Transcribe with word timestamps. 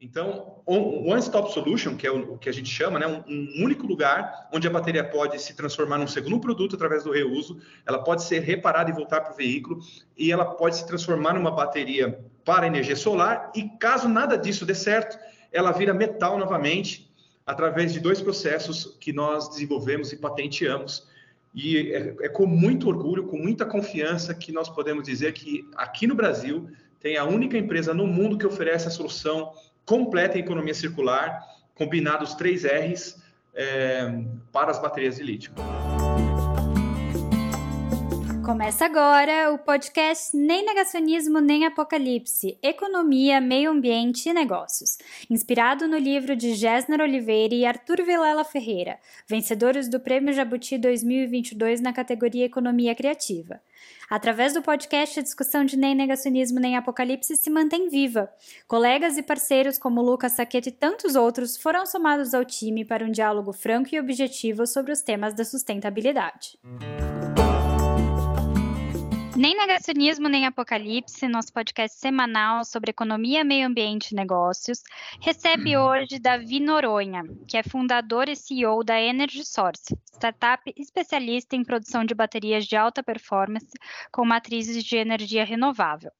Então, 0.00 0.62
One 0.64 1.20
Stop 1.20 1.52
Solution, 1.52 1.94
que 1.94 2.06
é 2.06 2.10
o 2.10 2.38
que 2.38 2.48
a 2.48 2.52
gente 2.52 2.70
chama, 2.70 2.98
né, 2.98 3.06
um, 3.06 3.62
único 3.62 3.86
lugar 3.86 4.48
onde 4.50 4.66
a 4.66 4.70
bateria 4.70 5.04
pode 5.04 5.38
se 5.38 5.54
transformar 5.54 5.98
num 5.98 6.06
segundo 6.06 6.40
produto 6.40 6.74
através 6.74 7.04
do 7.04 7.12
reuso, 7.12 7.60
ela 7.84 8.02
pode 8.02 8.22
ser 8.22 8.40
reparada 8.40 8.88
e 8.88 8.94
voltar 8.94 9.20
para 9.20 9.34
o 9.34 9.36
veículo, 9.36 9.78
e 10.16 10.32
ela 10.32 10.46
pode 10.46 10.76
se 10.76 10.86
transformar 10.86 11.34
numa 11.34 11.50
bateria 11.50 12.18
para 12.46 12.66
energia 12.66 12.96
solar, 12.96 13.52
e 13.54 13.68
caso 13.78 14.08
nada 14.08 14.38
disso 14.38 14.64
dê 14.64 14.74
certo, 14.74 15.18
ela 15.52 15.70
vira 15.70 15.92
metal 15.92 16.38
novamente, 16.38 17.12
através 17.44 17.92
de 17.92 18.00
dois 18.00 18.22
processos 18.22 18.96
que 18.98 19.12
nós 19.12 19.50
desenvolvemos 19.50 20.12
e 20.12 20.16
patenteamos. 20.16 21.06
E 21.54 21.92
é, 21.92 22.16
é 22.22 22.28
com 22.28 22.46
muito 22.46 22.88
orgulho, 22.88 23.26
com 23.26 23.36
muita 23.36 23.66
confiança, 23.66 24.32
que 24.32 24.50
nós 24.50 24.68
podemos 24.68 25.04
dizer 25.04 25.32
que 25.34 25.68
aqui 25.76 26.06
no 26.06 26.14
Brasil 26.14 26.70
tem 27.00 27.16
a 27.16 27.24
única 27.24 27.58
empresa 27.58 27.92
no 27.92 28.06
mundo 28.06 28.38
que 28.38 28.46
oferece 28.46 28.86
a 28.86 28.90
solução 28.90 29.52
completa 29.90 30.38
em 30.38 30.40
economia 30.40 30.72
circular, 30.72 31.44
combinados 31.74 32.36
três 32.36 32.64
R's 32.64 33.20
é, 33.52 34.22
para 34.52 34.70
as 34.70 34.78
baterias 34.80 35.16
de 35.16 35.24
lítio. 35.24 35.52
Começa 38.50 38.84
agora 38.84 39.52
o 39.52 39.58
podcast 39.58 40.36
Nem 40.36 40.64
Negacionismo 40.64 41.40
Nem 41.40 41.64
Apocalipse: 41.66 42.58
Economia, 42.60 43.40
Meio 43.40 43.70
Ambiente 43.70 44.28
e 44.28 44.32
Negócios, 44.32 44.98
inspirado 45.30 45.86
no 45.86 45.96
livro 45.96 46.34
de 46.34 46.54
Gessner 46.54 47.00
Oliveira 47.00 47.54
e 47.54 47.64
Arthur 47.64 48.04
Vilela 48.04 48.42
Ferreira, 48.42 48.98
vencedores 49.28 49.88
do 49.88 50.00
Prêmio 50.00 50.32
Jabuti 50.32 50.76
2022 50.78 51.80
na 51.80 51.92
categoria 51.92 52.46
Economia 52.46 52.92
Criativa. 52.92 53.60
Através 54.10 54.52
do 54.52 54.62
podcast, 54.62 55.20
a 55.20 55.22
discussão 55.22 55.64
de 55.64 55.76
nem 55.76 55.94
negacionismo 55.94 56.58
nem 56.58 56.76
apocalipse 56.76 57.36
se 57.36 57.48
mantém 57.48 57.88
viva. 57.88 58.28
Colegas 58.66 59.16
e 59.16 59.22
parceiros 59.22 59.78
como 59.78 60.02
Lucas 60.02 60.32
Saquete 60.32 60.70
e 60.70 60.72
tantos 60.72 61.14
outros 61.14 61.56
foram 61.56 61.86
somados 61.86 62.34
ao 62.34 62.44
time 62.44 62.84
para 62.84 63.06
um 63.06 63.12
diálogo 63.12 63.52
franco 63.52 63.94
e 63.94 64.00
objetivo 64.00 64.66
sobre 64.66 64.90
os 64.90 65.02
temas 65.02 65.34
da 65.34 65.44
sustentabilidade. 65.44 66.58
Nem 69.40 69.56
negacionismo, 69.56 70.28
nem 70.28 70.44
apocalipse, 70.44 71.26
nosso 71.26 71.50
podcast 71.50 71.98
semanal 71.98 72.62
sobre 72.62 72.90
economia, 72.90 73.42
meio 73.42 73.66
ambiente 73.66 74.10
e 74.10 74.14
negócios, 74.14 74.82
recebe 75.18 75.78
uhum. 75.78 75.82
hoje 75.82 76.18
Davi 76.18 76.60
Noronha, 76.60 77.22
que 77.48 77.56
é 77.56 77.62
fundador 77.62 78.28
e 78.28 78.36
CEO 78.36 78.84
da 78.84 79.00
Energy 79.00 79.42
Source, 79.42 79.96
startup 80.12 80.70
especialista 80.76 81.56
em 81.56 81.64
produção 81.64 82.04
de 82.04 82.14
baterias 82.14 82.66
de 82.66 82.76
alta 82.76 83.02
performance 83.02 83.70
com 84.12 84.26
matrizes 84.26 84.84
de 84.84 84.96
energia 84.98 85.42
renovável. 85.42 86.10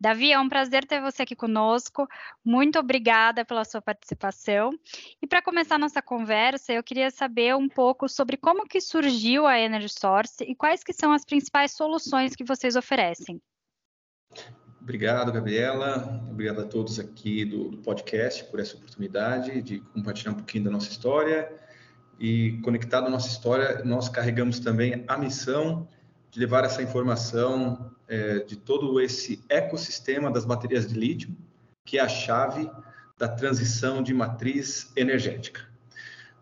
Davi, 0.00 0.32
é 0.32 0.38
um 0.38 0.48
prazer 0.48 0.84
ter 0.86 1.00
você 1.00 1.22
aqui 1.22 1.36
conosco. 1.36 2.06
Muito 2.44 2.78
obrigada 2.78 3.44
pela 3.44 3.64
sua 3.64 3.80
participação. 3.82 4.70
E 5.22 5.26
para 5.26 5.42
começar 5.42 5.78
nossa 5.78 6.02
conversa, 6.02 6.72
eu 6.72 6.82
queria 6.82 7.10
saber 7.10 7.54
um 7.56 7.68
pouco 7.68 8.08
sobre 8.08 8.36
como 8.36 8.66
que 8.66 8.80
surgiu 8.80 9.46
a 9.46 9.58
Energy 9.58 9.88
Source 9.88 10.44
e 10.44 10.54
quais 10.54 10.82
que 10.82 10.92
são 10.92 11.12
as 11.12 11.24
principais 11.24 11.72
soluções 11.72 12.34
que 12.34 12.44
vocês 12.44 12.76
oferecem. 12.76 13.40
Obrigado, 14.80 15.30
Gabriela. 15.30 16.22
Obrigado 16.30 16.60
a 16.62 16.64
todos 16.64 16.98
aqui 16.98 17.44
do, 17.44 17.68
do 17.70 17.78
podcast 17.78 18.44
por 18.44 18.58
essa 18.58 18.76
oportunidade 18.76 19.60
de 19.60 19.80
compartilhar 19.80 20.32
um 20.32 20.36
pouquinho 20.36 20.64
da 20.64 20.70
nossa 20.70 20.88
história. 20.88 21.52
E 22.18 22.58
conectado 22.62 23.06
à 23.06 23.10
nossa 23.10 23.28
história, 23.28 23.84
nós 23.84 24.08
carregamos 24.08 24.58
também 24.58 25.04
a 25.06 25.16
missão 25.16 25.86
levar 26.38 26.64
essa 26.64 26.82
informação 26.82 27.90
é, 28.06 28.38
de 28.40 28.56
todo 28.56 29.00
esse 29.00 29.44
ecossistema 29.48 30.30
das 30.30 30.44
baterias 30.44 30.86
de 30.86 30.98
lítio, 30.98 31.36
que 31.84 31.98
é 31.98 32.00
a 32.00 32.08
chave 32.08 32.70
da 33.18 33.28
transição 33.28 34.02
de 34.02 34.14
matriz 34.14 34.92
energética. 34.94 35.66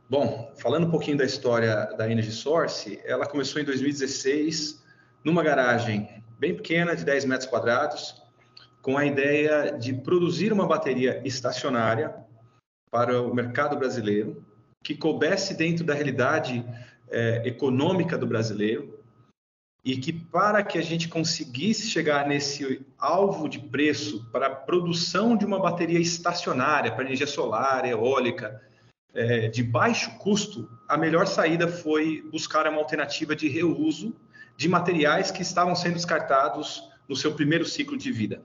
Bom, 0.08 0.52
falando 0.58 0.86
um 0.86 0.90
pouquinho 0.90 1.16
da 1.16 1.24
história 1.24 1.86
da 1.96 2.10
Energy 2.10 2.30
Source, 2.30 3.00
ela 3.04 3.26
começou 3.26 3.60
em 3.60 3.64
2016 3.64 4.84
numa 5.24 5.42
garagem 5.42 6.22
bem 6.38 6.54
pequena, 6.54 6.94
de 6.94 7.04
10 7.04 7.24
metros 7.24 7.48
quadrados, 7.48 8.22
com 8.82 8.96
a 8.96 9.04
ideia 9.04 9.72
de 9.72 9.92
produzir 9.92 10.52
uma 10.52 10.66
bateria 10.66 11.20
estacionária 11.24 12.14
para 12.90 13.20
o 13.20 13.34
mercado 13.34 13.76
brasileiro, 13.76 14.44
que 14.84 14.94
coubesse 14.94 15.54
dentro 15.54 15.84
da 15.84 15.94
realidade 15.94 16.64
é, 17.10 17.42
econômica 17.46 18.16
do 18.16 18.26
brasileiro, 18.26 18.95
e 19.86 19.96
que 19.96 20.12
para 20.12 20.64
que 20.64 20.78
a 20.78 20.82
gente 20.82 21.06
conseguisse 21.08 21.88
chegar 21.88 22.26
nesse 22.26 22.84
alvo 22.98 23.48
de 23.48 23.60
preço 23.60 24.28
para 24.32 24.48
a 24.48 24.50
produção 24.50 25.36
de 25.36 25.46
uma 25.46 25.60
bateria 25.60 26.00
estacionária 26.00 26.90
para 26.90 27.04
energia 27.04 27.26
solar, 27.28 27.86
eólica, 27.86 28.60
é, 29.14 29.46
de 29.46 29.62
baixo 29.62 30.10
custo, 30.18 30.68
a 30.88 30.96
melhor 30.96 31.28
saída 31.28 31.68
foi 31.68 32.20
buscar 32.32 32.66
uma 32.66 32.78
alternativa 32.78 33.36
de 33.36 33.48
reuso 33.48 34.12
de 34.56 34.68
materiais 34.68 35.30
que 35.30 35.42
estavam 35.42 35.76
sendo 35.76 35.94
descartados 35.94 36.82
no 37.08 37.14
seu 37.14 37.34
primeiro 37.34 37.64
ciclo 37.64 37.96
de 37.96 38.10
vida. 38.10 38.42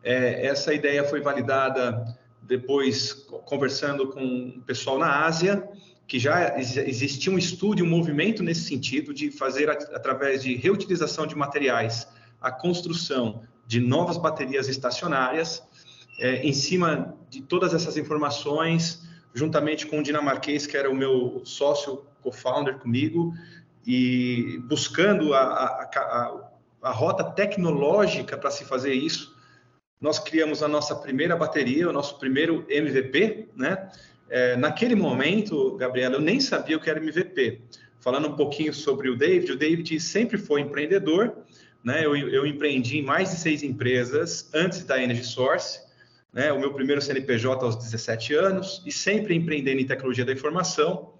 É, 0.00 0.46
essa 0.46 0.72
ideia 0.72 1.02
foi 1.02 1.20
validada 1.20 2.16
depois 2.40 3.12
conversando 3.46 4.12
com 4.12 4.54
o 4.58 4.62
pessoal 4.62 4.96
na 4.96 5.24
Ásia 5.24 5.68
que 6.10 6.18
já 6.18 6.58
existia 6.58 7.32
um 7.32 7.38
estudo, 7.38 7.84
um 7.84 7.88
movimento 7.88 8.42
nesse 8.42 8.62
sentido 8.62 9.14
de 9.14 9.30
fazer 9.30 9.70
através 9.70 10.42
de 10.42 10.56
reutilização 10.56 11.24
de 11.24 11.36
materiais 11.36 12.08
a 12.40 12.50
construção 12.50 13.44
de 13.64 13.78
novas 13.78 14.16
baterias 14.16 14.66
estacionárias 14.68 15.62
é, 16.18 16.42
em 16.42 16.52
cima 16.52 17.16
de 17.28 17.40
todas 17.40 17.74
essas 17.74 17.96
informações, 17.96 19.08
juntamente 19.32 19.86
com 19.86 20.00
o 20.00 20.02
dinamarquês 20.02 20.66
que 20.66 20.76
era 20.76 20.90
o 20.90 20.96
meu 20.96 21.42
sócio 21.44 22.04
co-founder 22.22 22.80
comigo 22.80 23.32
e 23.86 24.58
buscando 24.64 25.32
a, 25.32 25.42
a, 25.42 25.90
a, 25.94 26.50
a 26.82 26.90
rota 26.90 27.22
tecnológica 27.22 28.36
para 28.36 28.50
se 28.50 28.64
fazer 28.64 28.94
isso, 28.94 29.36
nós 30.00 30.18
criamos 30.18 30.60
a 30.60 30.66
nossa 30.66 30.96
primeira 30.96 31.36
bateria, 31.36 31.88
o 31.88 31.92
nosso 31.92 32.18
primeiro 32.18 32.66
MVP, 32.68 33.50
né? 33.54 33.88
É, 34.30 34.54
naquele 34.56 34.94
momento, 34.94 35.76
Gabriela, 35.76 36.14
eu 36.14 36.20
nem 36.20 36.40
sabia 36.40 36.76
o 36.76 36.80
que 36.80 36.88
era 36.88 37.00
MVP. 37.00 37.62
Falando 38.00 38.28
um 38.28 38.36
pouquinho 38.36 38.72
sobre 38.72 39.10
o 39.10 39.16
David, 39.16 39.52
o 39.52 39.58
David 39.58 39.98
sempre 39.98 40.38
foi 40.38 40.60
empreendedor, 40.60 41.36
né? 41.82 42.06
Eu, 42.06 42.16
eu 42.16 42.46
empreendi 42.46 42.98
em 42.98 43.02
mais 43.02 43.30
de 43.30 43.36
seis 43.36 43.64
empresas 43.64 44.48
antes 44.54 44.84
da 44.84 45.02
Energy 45.02 45.24
Source, 45.24 45.80
né? 46.32 46.52
O 46.52 46.60
meu 46.60 46.72
primeiro 46.72 47.02
CNPJ 47.02 47.64
aos 47.64 47.76
17 47.76 48.34
anos 48.34 48.82
e 48.86 48.92
sempre 48.92 49.34
empreendendo 49.34 49.80
em 49.80 49.86
tecnologia 49.86 50.24
da 50.24 50.32
informação. 50.32 51.12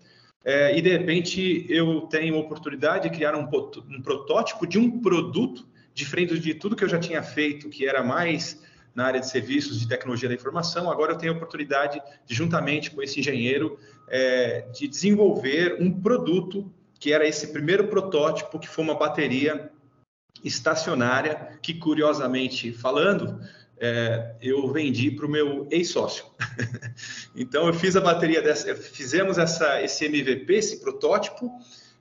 É, 0.44 0.78
e 0.78 0.80
de 0.80 0.88
repente 0.88 1.66
eu 1.68 2.02
tenho 2.02 2.36
a 2.36 2.38
oportunidade 2.38 3.08
de 3.08 3.14
criar 3.14 3.34
um, 3.34 3.42
um 3.42 4.00
protótipo 4.00 4.66
de 4.66 4.78
um 4.78 5.00
produto 5.00 5.68
diferente 5.92 6.38
de 6.38 6.54
tudo 6.54 6.76
que 6.76 6.84
eu 6.84 6.88
já 6.88 6.98
tinha 6.98 7.22
feito, 7.22 7.68
que 7.68 7.86
era 7.86 8.02
mais 8.02 8.62
na 8.94 9.04
área 9.04 9.20
de 9.20 9.28
serviços 9.28 9.78
de 9.78 9.88
tecnologia 9.88 10.28
da 10.28 10.34
informação. 10.34 10.90
Agora 10.90 11.12
eu 11.12 11.18
tenho 11.18 11.32
a 11.32 11.36
oportunidade 11.36 12.00
de, 12.26 12.34
juntamente 12.34 12.90
com 12.90 13.02
esse 13.02 13.20
engenheiro, 13.20 13.78
é, 14.08 14.62
de 14.72 14.88
desenvolver 14.88 15.76
um 15.80 15.90
produto 15.90 16.72
que 16.98 17.12
era 17.12 17.26
esse 17.26 17.48
primeiro 17.48 17.88
protótipo, 17.88 18.58
que 18.58 18.68
foi 18.68 18.84
uma 18.84 18.94
bateria 18.94 19.70
estacionária, 20.44 21.58
que 21.62 21.74
curiosamente 21.74 22.72
falando, 22.72 23.40
é, 23.78 24.34
eu 24.42 24.70
vendi 24.70 25.10
para 25.10 25.24
o 25.24 25.28
meu 25.28 25.66
ex-sócio. 25.70 26.26
então 27.34 27.66
eu 27.66 27.72
fiz 27.72 27.96
a 27.96 28.00
bateria 28.00 28.42
dessa, 28.42 28.74
fizemos 28.74 29.38
essa, 29.38 29.82
esse 29.82 30.04
MVP, 30.04 30.52
esse 30.54 30.80
protótipo, 30.80 31.50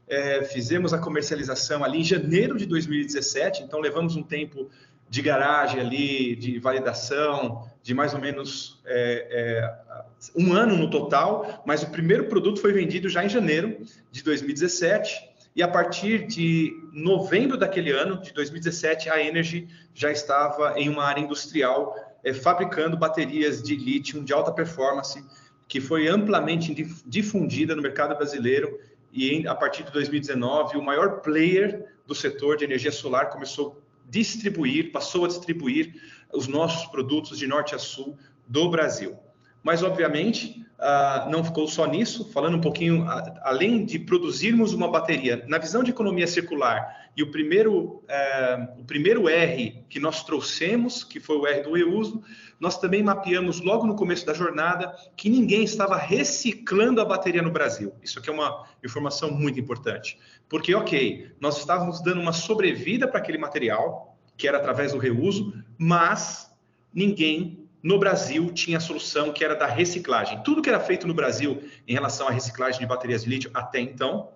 é, 0.05 0.43
fizemos 0.43 0.91
a 0.91 0.97
comercialização 0.97 1.83
ali 1.83 1.99
em 1.99 2.03
janeiro 2.03 2.57
de 2.57 2.65
2017, 2.65 3.63
então 3.63 3.79
levamos 3.79 4.15
um 4.15 4.23
tempo 4.23 4.69
de 5.09 5.21
garagem 5.21 5.79
ali, 5.79 6.35
de 6.35 6.59
validação, 6.59 7.67
de 7.81 7.93
mais 7.93 8.13
ou 8.13 8.21
menos 8.21 8.79
é, 8.85 9.27
é, 9.31 9.99
um 10.35 10.53
ano 10.53 10.77
no 10.77 10.89
total, 10.89 11.63
mas 11.65 11.81
o 11.81 11.89
primeiro 11.89 12.25
produto 12.25 12.61
foi 12.61 12.71
vendido 12.71 13.09
já 13.09 13.23
em 13.25 13.29
janeiro 13.29 13.83
de 14.11 14.23
2017, 14.23 15.29
e 15.55 15.63
a 15.63 15.67
partir 15.67 16.27
de 16.27 16.71
novembro 16.93 17.57
daquele 17.57 17.91
ano, 17.91 18.21
de 18.21 18.31
2017, 18.33 19.09
a 19.09 19.21
Energy 19.21 19.67
já 19.95 20.11
estava 20.11 20.79
em 20.79 20.87
uma 20.87 21.03
área 21.03 21.21
industrial 21.21 21.95
é, 22.23 22.33
fabricando 22.33 22.95
baterias 22.95 23.63
de 23.63 23.75
lítio 23.75 24.23
de 24.23 24.31
alta 24.31 24.51
performance, 24.51 25.23
que 25.67 25.81
foi 25.81 26.07
amplamente 26.07 26.73
difundida 27.05 27.75
no 27.75 27.81
mercado 27.81 28.15
brasileiro, 28.15 28.79
e 29.11 29.47
a 29.47 29.55
partir 29.55 29.83
de 29.83 29.91
2019, 29.91 30.77
o 30.77 30.83
maior 30.83 31.21
player 31.21 31.93
do 32.05 32.13
setor 32.13 32.57
de 32.57 32.63
energia 32.63 32.91
solar 32.91 33.29
começou 33.29 33.81
distribuir, 34.09 34.91
passou 34.91 35.25
a 35.25 35.27
distribuir 35.27 36.01
os 36.33 36.47
nossos 36.47 36.85
produtos 36.87 37.37
de 37.37 37.47
norte 37.47 37.75
a 37.75 37.79
sul 37.79 38.17
do 38.47 38.69
Brasil. 38.69 39.17
Mas 39.63 39.83
obviamente 39.83 40.65
uh, 40.79 41.29
não 41.29 41.43
ficou 41.43 41.67
só 41.67 41.85
nisso, 41.85 42.29
falando 42.31 42.57
um 42.57 42.61
pouquinho, 42.61 43.05
além 43.41 43.85
de 43.85 43.99
produzirmos 43.99 44.73
uma 44.73 44.89
bateria, 44.89 45.43
na 45.47 45.57
visão 45.57 45.83
de 45.83 45.91
economia 45.91 46.27
circular, 46.27 47.09
e 47.15 47.23
o 47.23 47.31
primeiro, 47.31 47.75
uh, 47.75 48.79
o 48.79 48.85
primeiro 48.85 49.27
R 49.27 49.83
que 49.89 49.99
nós 49.99 50.23
trouxemos, 50.23 51.03
que 51.03 51.19
foi 51.19 51.37
o 51.37 51.45
R 51.45 51.61
do 51.61 51.73
reuso, 51.73 52.23
nós 52.59 52.77
também 52.77 53.03
mapeamos 53.03 53.61
logo 53.61 53.85
no 53.85 53.95
começo 53.95 54.25
da 54.25 54.33
jornada 54.33 54.93
que 55.15 55.29
ninguém 55.29 55.63
estava 55.63 55.95
reciclando 55.95 57.01
a 57.01 57.05
bateria 57.05 57.41
no 57.41 57.51
Brasil. 57.51 57.93
Isso 58.01 58.19
aqui 58.19 58.29
é 58.29 58.33
uma 58.33 58.65
informação 58.83 59.31
muito 59.31 59.59
importante. 59.59 60.17
Porque, 60.47 60.75
ok, 60.75 61.31
nós 61.39 61.57
estávamos 61.57 62.01
dando 62.01 62.19
uma 62.19 62.33
sobrevida 62.33 63.07
para 63.07 63.19
aquele 63.19 63.37
material, 63.37 64.17
que 64.37 64.47
era 64.47 64.57
através 64.57 64.91
do 64.91 64.97
reuso, 64.97 65.53
mas 65.77 66.53
ninguém 66.93 67.58
no 67.81 67.97
Brasil 67.97 68.51
tinha 68.51 68.77
a 68.77 68.81
solução 68.81 69.31
que 69.31 69.43
era 69.43 69.55
da 69.55 69.65
reciclagem. 69.65 70.41
Tudo 70.43 70.61
que 70.61 70.69
era 70.69 70.79
feito 70.79 71.07
no 71.07 71.13
Brasil 71.13 71.63
em 71.87 71.93
relação 71.93 72.27
à 72.27 72.31
reciclagem 72.31 72.79
de 72.79 72.85
baterias 72.85 73.23
de 73.23 73.29
lítio 73.29 73.49
até 73.53 73.79
então 73.79 74.29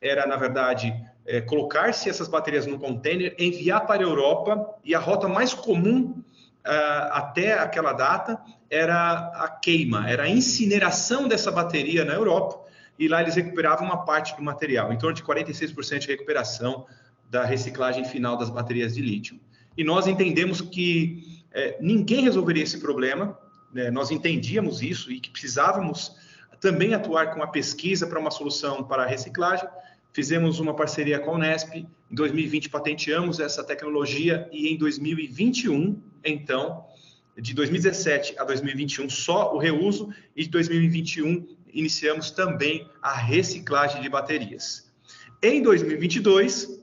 era, 0.00 0.26
na 0.26 0.36
verdade, 0.36 0.94
é, 1.26 1.40
colocar-se 1.40 2.08
essas 2.08 2.28
baterias 2.28 2.66
num 2.66 2.78
container, 2.78 3.34
enviar 3.38 3.86
para 3.86 4.02
a 4.02 4.06
Europa 4.06 4.74
e 4.84 4.94
a 4.94 4.98
rota 4.98 5.26
mais 5.26 5.52
comum 5.52 6.22
uh, 6.66 7.12
até 7.12 7.54
aquela 7.54 7.92
data 7.92 8.40
era 8.70 9.32
a 9.34 9.48
queima, 9.48 10.08
era 10.08 10.24
a 10.24 10.28
incineração 10.28 11.26
dessa 11.26 11.50
bateria 11.50 12.04
na 12.04 12.14
Europa 12.14 12.64
e 12.98 13.08
lá 13.08 13.20
eles 13.22 13.34
recuperavam 13.34 13.86
uma 13.86 14.04
parte 14.04 14.34
do 14.36 14.42
material, 14.42 14.92
em 14.92 14.98
torno 14.98 15.14
de 15.14 15.22
46% 15.22 15.98
de 15.98 16.06
recuperação 16.08 16.86
da 17.30 17.44
reciclagem 17.44 18.04
final 18.04 18.36
das 18.36 18.50
baterias 18.50 18.94
de 18.94 19.02
lítio. 19.02 19.38
E 19.76 19.84
nós 19.84 20.06
entendemos 20.06 20.60
que 20.60 21.35
é, 21.56 21.78
ninguém 21.80 22.20
resolveria 22.20 22.62
esse 22.62 22.78
problema, 22.78 23.36
né? 23.72 23.90
nós 23.90 24.10
entendíamos 24.10 24.82
isso 24.82 25.10
e 25.10 25.18
que 25.18 25.30
precisávamos 25.30 26.14
também 26.60 26.92
atuar 26.92 27.34
com 27.34 27.42
a 27.42 27.46
pesquisa 27.46 28.06
para 28.06 28.20
uma 28.20 28.30
solução 28.30 28.84
para 28.84 29.04
a 29.04 29.06
reciclagem. 29.06 29.66
Fizemos 30.12 30.60
uma 30.60 30.74
parceria 30.74 31.18
com 31.18 31.30
a 31.30 31.34
Unesp, 31.34 31.74
em 31.74 32.14
2020 32.14 32.68
patenteamos 32.68 33.40
essa 33.40 33.64
tecnologia 33.64 34.46
e 34.52 34.68
em 34.68 34.76
2021, 34.76 35.98
então, 36.22 36.84
de 37.38 37.54
2017 37.54 38.34
a 38.38 38.44
2021 38.44 39.08
só 39.08 39.54
o 39.54 39.58
reuso 39.58 40.10
e 40.34 40.42
de 40.44 40.50
2021 40.50 41.46
iniciamos 41.72 42.30
também 42.30 42.86
a 43.00 43.14
reciclagem 43.14 44.02
de 44.02 44.10
baterias. 44.10 44.90
Em 45.42 45.62
2022, 45.62 46.82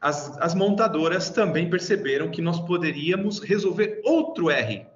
as, 0.00 0.36
as 0.38 0.54
montadoras 0.54 1.30
também 1.30 1.68
perceberam 1.68 2.30
que 2.30 2.40
nós 2.40 2.60
poderíamos 2.60 3.40
resolver 3.40 4.00
outro 4.04 4.50
R, 4.50 4.86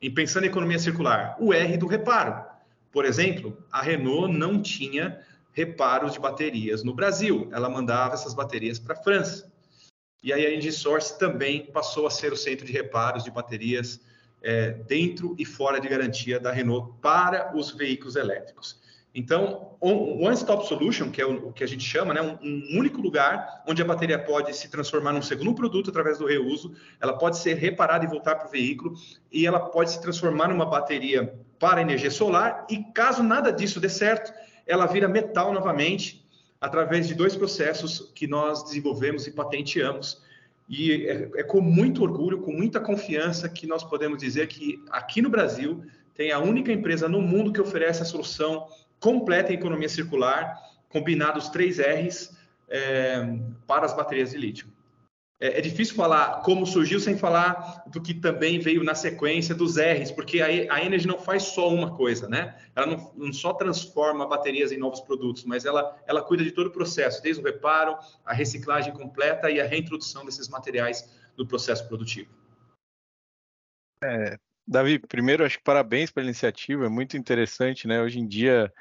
em 0.00 0.12
pensando 0.12 0.44
em 0.44 0.48
economia 0.48 0.78
circular, 0.78 1.36
o 1.40 1.52
R 1.52 1.76
do 1.76 1.86
reparo. 1.86 2.44
Por 2.90 3.04
exemplo, 3.04 3.56
a 3.70 3.80
Renault 3.82 4.32
não 4.32 4.60
tinha 4.60 5.20
reparos 5.52 6.12
de 6.12 6.20
baterias 6.20 6.82
no 6.82 6.94
Brasil, 6.94 7.48
ela 7.52 7.68
mandava 7.68 8.14
essas 8.14 8.34
baterias 8.34 8.78
para 8.78 8.94
a 8.94 9.02
França. 9.02 9.50
E 10.22 10.32
aí 10.32 10.46
a 10.46 10.54
Engisource 10.54 11.18
também 11.18 11.66
passou 11.66 12.06
a 12.06 12.10
ser 12.10 12.32
o 12.32 12.36
centro 12.36 12.64
de 12.64 12.72
reparos 12.72 13.24
de 13.24 13.30
baterias 13.30 14.00
é, 14.40 14.70
dentro 14.70 15.34
e 15.38 15.44
fora 15.44 15.80
de 15.80 15.88
garantia 15.88 16.38
da 16.38 16.52
Renault 16.52 16.94
para 17.00 17.56
os 17.56 17.70
veículos 17.72 18.16
elétricos. 18.16 18.80
Então, 19.14 19.76
um 19.82 20.24
one-stop 20.24 20.66
solution, 20.66 21.10
que 21.10 21.20
é 21.20 21.26
o 21.26 21.52
que 21.52 21.62
a 21.62 21.66
gente 21.66 21.84
chama, 21.84 22.14
né, 22.14 22.22
um, 22.22 22.78
único 22.78 23.00
lugar 23.00 23.62
onde 23.68 23.82
a 23.82 23.84
bateria 23.84 24.18
pode 24.18 24.56
se 24.56 24.70
transformar 24.70 25.12
num 25.12 25.20
segundo 25.20 25.54
produto 25.54 25.90
através 25.90 26.18
do 26.18 26.26
reuso, 26.26 26.74
ela 26.98 27.12
pode 27.18 27.36
ser 27.36 27.54
reparada 27.54 28.04
e 28.04 28.08
voltar 28.08 28.36
para 28.36 28.48
o 28.48 28.50
veículo, 28.50 28.94
e 29.30 29.46
ela 29.46 29.60
pode 29.60 29.90
se 29.90 30.00
transformar 30.00 30.48
numa 30.48 30.64
bateria 30.64 31.34
para 31.58 31.82
energia 31.82 32.10
solar, 32.10 32.66
e 32.70 32.82
caso 32.94 33.22
nada 33.22 33.52
disso 33.52 33.78
dê 33.78 33.88
certo, 33.88 34.32
ela 34.66 34.86
vira 34.86 35.08
metal 35.08 35.52
novamente, 35.52 36.22
através 36.58 37.08
de 37.08 37.14
dois 37.14 37.36
processos 37.36 38.12
que 38.14 38.26
nós 38.26 38.62
desenvolvemos 38.62 39.26
e 39.26 39.32
patenteamos. 39.32 40.22
E 40.68 41.06
é, 41.06 41.30
é 41.36 41.42
com 41.42 41.60
muito 41.60 42.02
orgulho, 42.04 42.40
com 42.40 42.52
muita 42.52 42.78
confiança, 42.78 43.48
que 43.48 43.66
nós 43.66 43.82
podemos 43.82 44.18
dizer 44.18 44.46
que 44.46 44.80
aqui 44.90 45.20
no 45.20 45.28
Brasil 45.28 45.84
tem 46.14 46.30
a 46.30 46.38
única 46.38 46.72
empresa 46.72 47.08
no 47.08 47.20
mundo 47.20 47.52
que 47.52 47.60
oferece 47.60 48.02
a 48.02 48.04
solução 48.04 48.68
completa 49.02 49.52
em 49.52 49.56
economia 49.56 49.88
circular, 49.88 50.56
combinados 50.88 51.48
três 51.48 51.78
R's 51.78 52.34
é, 52.68 53.20
para 53.66 53.84
as 53.84 53.94
baterias 53.94 54.30
de 54.30 54.38
lítio. 54.38 54.68
É, 55.40 55.58
é, 55.58 55.60
difícil 55.60 55.96
falar 55.96 56.40
como 56.42 56.64
surgiu 56.64 57.00
sem 57.00 57.18
falar 57.18 57.82
do 57.88 58.00
que 58.00 58.14
também 58.14 58.60
veio 58.60 58.84
na 58.84 58.94
sequência 58.94 59.56
dos 59.56 59.76
R's, 59.76 60.12
porque 60.12 60.40
a, 60.40 60.46
a 60.72 60.84
Energy 60.84 61.08
não 61.08 61.18
faz 61.18 61.42
só 61.42 61.68
uma 61.68 61.96
coisa, 61.96 62.28
né? 62.28 62.56
Ela 62.76 62.86
não, 62.86 63.12
não, 63.16 63.32
só 63.32 63.52
transforma 63.52 64.24
baterias 64.24 64.70
em 64.70 64.78
novos 64.78 65.00
produtos, 65.00 65.44
mas 65.44 65.64
ela, 65.64 66.00
ela 66.06 66.22
cuida 66.22 66.44
de 66.44 66.52
todo 66.52 66.68
o 66.68 66.72
processo, 66.72 67.20
desde 67.20 67.42
o 67.42 67.44
reparo, 67.44 67.98
a 68.24 68.32
reciclagem 68.32 68.94
completa 68.94 69.50
e 69.50 69.60
a 69.60 69.66
reintrodução 69.66 70.24
desses 70.24 70.48
materiais 70.48 71.12
no 71.36 71.44
processo 71.44 71.88
produtivo. 71.88 72.30
É, 74.04 74.36
Davi, 74.66 74.98
primeiro, 74.98 75.44
acho 75.44 75.58
que 75.58 75.64
parabéns 75.64 76.10
pela 76.10 76.26
iniciativa, 76.26 76.86
é 76.86 76.88
muito 76.88 77.16
interessante, 77.16 77.86
né? 77.86 78.00
Hoje 78.00 78.18
em 78.20 78.26
dia, 78.26 78.72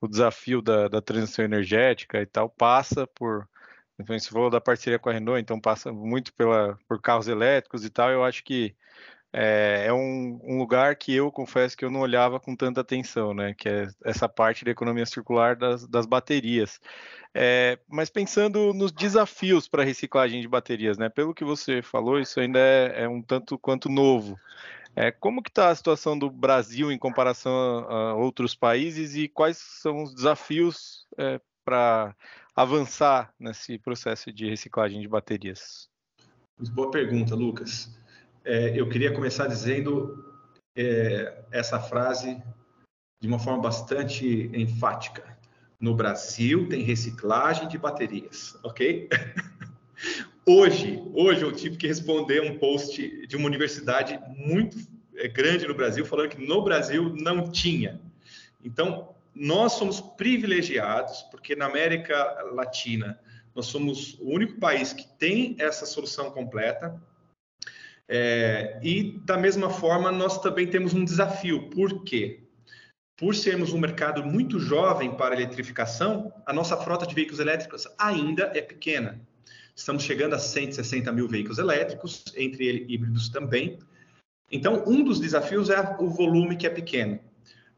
o 0.00 0.08
desafio 0.08 0.62
da, 0.62 0.88
da 0.88 1.00
transição 1.02 1.44
energética 1.44 2.20
e 2.20 2.26
tal 2.26 2.48
passa 2.48 3.06
por. 3.06 3.48
Então, 3.98 4.18
você 4.18 4.28
falou 4.28 4.50
da 4.50 4.60
parceria 4.60 4.98
com 4.98 5.08
a 5.08 5.12
Renault, 5.12 5.40
então 5.40 5.60
passa 5.60 5.92
muito 5.92 6.32
pela, 6.34 6.76
por 6.88 7.00
carros 7.00 7.28
elétricos 7.28 7.84
e 7.84 7.90
tal. 7.90 8.10
Eu 8.10 8.24
acho 8.24 8.42
que 8.44 8.74
é, 9.36 9.86
é 9.88 9.92
um, 9.92 10.38
um, 10.44 10.58
lugar 10.58 10.94
que 10.94 11.12
eu 11.12 11.30
confesso 11.32 11.76
que 11.76 11.84
eu 11.84 11.90
não 11.90 12.00
olhava 12.00 12.38
com 12.38 12.54
tanta 12.54 12.80
atenção, 12.80 13.34
né? 13.34 13.52
Que 13.52 13.68
é 13.68 13.88
essa 14.04 14.28
parte 14.28 14.64
da 14.64 14.70
economia 14.70 15.04
circular 15.06 15.56
das, 15.56 15.86
das 15.88 16.06
baterias. 16.06 16.80
É, 17.34 17.78
mas 17.88 18.08
pensando 18.10 18.72
nos 18.72 18.92
desafios 18.92 19.66
para 19.68 19.82
reciclagem 19.82 20.40
de 20.40 20.46
baterias, 20.46 20.98
né? 20.98 21.08
Pelo 21.08 21.34
que 21.34 21.44
você 21.44 21.82
falou, 21.82 22.20
isso 22.20 22.38
ainda 22.38 22.60
é, 22.60 23.02
é 23.02 23.08
um 23.08 23.20
tanto 23.20 23.58
quanto 23.58 23.88
novo. 23.88 24.38
É, 24.96 25.10
como 25.10 25.42
que 25.42 25.50
está 25.50 25.70
a 25.70 25.74
situação 25.74 26.16
do 26.16 26.30
Brasil 26.30 26.92
em 26.92 26.98
comparação 26.98 27.52
a, 27.52 28.10
a, 28.10 28.14
outros 28.14 28.54
países 28.54 29.16
e 29.16 29.28
quais 29.28 29.58
são 29.58 30.04
os 30.04 30.14
desafios 30.14 31.06
é, 31.18 31.40
para 31.64 32.14
avançar 32.54 33.34
nesse 33.38 33.78
processo 33.78 34.32
de 34.32 34.48
reciclagem 34.48 35.00
de 35.00 35.08
baterias? 35.08 35.88
Boa 36.72 36.90
pergunta, 36.90 37.34
Lucas. 37.34 37.90
É, 38.44 38.78
eu 38.78 38.88
queria 38.88 39.12
começar 39.12 39.48
dizendo 39.48 40.32
é, 40.76 41.44
essa 41.50 41.80
frase 41.80 42.40
de 43.20 43.26
uma 43.26 43.38
forma 43.38 43.62
bastante 43.62 44.50
enfática. 44.54 45.36
No 45.80 45.94
Brasil 45.94 46.68
tem 46.68 46.82
reciclagem 46.82 47.66
de 47.66 47.78
baterias, 47.78 48.56
ok? 48.62 49.08
Hoje, 50.46 51.02
hoje 51.14 51.40
eu 51.40 51.50
tive 51.52 51.78
que 51.78 51.86
responder 51.86 52.42
um 52.42 52.58
post 52.58 53.26
de 53.26 53.34
uma 53.34 53.46
universidade 53.46 54.20
muito 54.36 54.76
é, 55.16 55.26
grande 55.26 55.66
no 55.66 55.74
Brasil, 55.74 56.04
falando 56.04 56.28
que 56.28 56.46
no 56.46 56.62
Brasil 56.62 57.14
não 57.18 57.50
tinha. 57.50 57.98
Então, 58.62 59.14
nós 59.34 59.72
somos 59.72 60.02
privilegiados, 60.02 61.22
porque 61.30 61.56
na 61.56 61.64
América 61.64 62.14
Latina 62.52 63.18
nós 63.54 63.66
somos 63.66 64.18
o 64.20 64.28
único 64.28 64.60
país 64.60 64.92
que 64.92 65.08
tem 65.16 65.56
essa 65.58 65.86
solução 65.86 66.30
completa. 66.30 67.02
É, 68.06 68.78
e, 68.82 69.18
da 69.24 69.38
mesma 69.38 69.70
forma, 69.70 70.12
nós 70.12 70.38
também 70.42 70.66
temos 70.66 70.92
um 70.92 71.06
desafio. 71.06 71.70
Por 71.70 72.04
quê? 72.04 72.42
Por 73.16 73.34
sermos 73.34 73.72
um 73.72 73.78
mercado 73.78 74.22
muito 74.22 74.58
jovem 74.58 75.16
para 75.16 75.34
a 75.34 75.40
eletrificação, 75.40 76.30
a 76.44 76.52
nossa 76.52 76.76
frota 76.76 77.06
de 77.06 77.14
veículos 77.14 77.40
elétricos 77.40 77.88
ainda 77.96 78.52
é 78.54 78.60
pequena. 78.60 79.26
Estamos 79.74 80.04
chegando 80.04 80.34
a 80.34 80.38
160 80.38 81.10
mil 81.12 81.28
veículos 81.28 81.58
elétricos, 81.58 82.24
entre 82.36 82.66
eles 82.66 82.86
híbridos 82.88 83.28
também. 83.28 83.78
Então, 84.50 84.84
um 84.86 85.02
dos 85.02 85.18
desafios 85.18 85.68
é 85.68 85.96
o 85.98 86.08
volume 86.08 86.56
que 86.56 86.66
é 86.66 86.70
pequeno. 86.70 87.18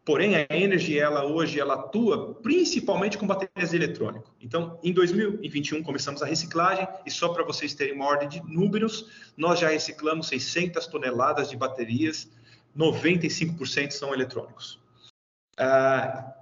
Porém, 0.04 0.36
a 0.36 0.46
Energy, 0.50 0.96
ela 0.96 1.24
hoje, 1.24 1.58
ela 1.58 1.74
atua 1.74 2.34
principalmente 2.34 3.18
com 3.18 3.26
baterias 3.26 3.70
de 3.70 3.76
eletrônico. 3.76 4.32
Então, 4.40 4.78
em 4.80 4.92
2021 4.92 5.82
começamos 5.82 6.22
a 6.22 6.26
reciclagem 6.26 6.86
e 7.04 7.10
só 7.10 7.30
para 7.30 7.42
vocês 7.42 7.74
terem 7.74 7.94
uma 7.94 8.06
ordem 8.06 8.28
de 8.28 8.40
números, 8.42 9.10
nós 9.36 9.58
já 9.58 9.68
reciclamos 9.68 10.28
600 10.28 10.86
toneladas 10.86 11.50
de 11.50 11.56
baterias, 11.56 12.30
95% 12.78 13.90
são 13.90 14.14
eletrônicos. 14.14 14.78
Ah, 15.58 16.35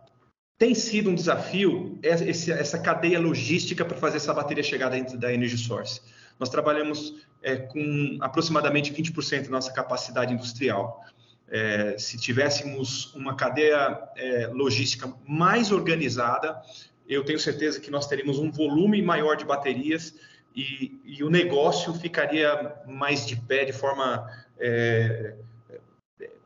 tem 0.64 0.74
sido 0.74 1.10
um 1.10 1.14
desafio 1.14 1.98
essa 2.02 2.78
cadeia 2.78 3.20
logística 3.20 3.84
para 3.84 3.98
fazer 3.98 4.16
essa 4.16 4.32
bateria 4.32 4.62
chegar 4.62 4.88
dentro 4.88 5.18
da 5.18 5.30
Energy 5.30 5.58
Source. 5.58 6.00
Nós 6.40 6.48
trabalhamos 6.48 7.22
é, 7.42 7.56
com 7.56 8.16
aproximadamente 8.18 8.90
20% 8.90 9.44
da 9.44 9.50
nossa 9.50 9.70
capacidade 9.70 10.32
industrial. 10.32 11.04
É, 11.50 11.96
se 11.98 12.16
tivéssemos 12.16 13.14
uma 13.14 13.36
cadeia 13.36 14.08
é, 14.16 14.46
logística 14.46 15.12
mais 15.28 15.70
organizada, 15.70 16.58
eu 17.06 17.22
tenho 17.22 17.38
certeza 17.38 17.78
que 17.78 17.90
nós 17.90 18.06
teríamos 18.06 18.38
um 18.38 18.50
volume 18.50 19.02
maior 19.02 19.36
de 19.36 19.44
baterias 19.44 20.14
e, 20.56 20.98
e 21.04 21.22
o 21.22 21.28
negócio 21.28 21.92
ficaria 21.92 22.74
mais 22.86 23.26
de 23.26 23.36
pé 23.36 23.66
de 23.66 23.72
forma 23.74 24.26
é, 24.58 25.34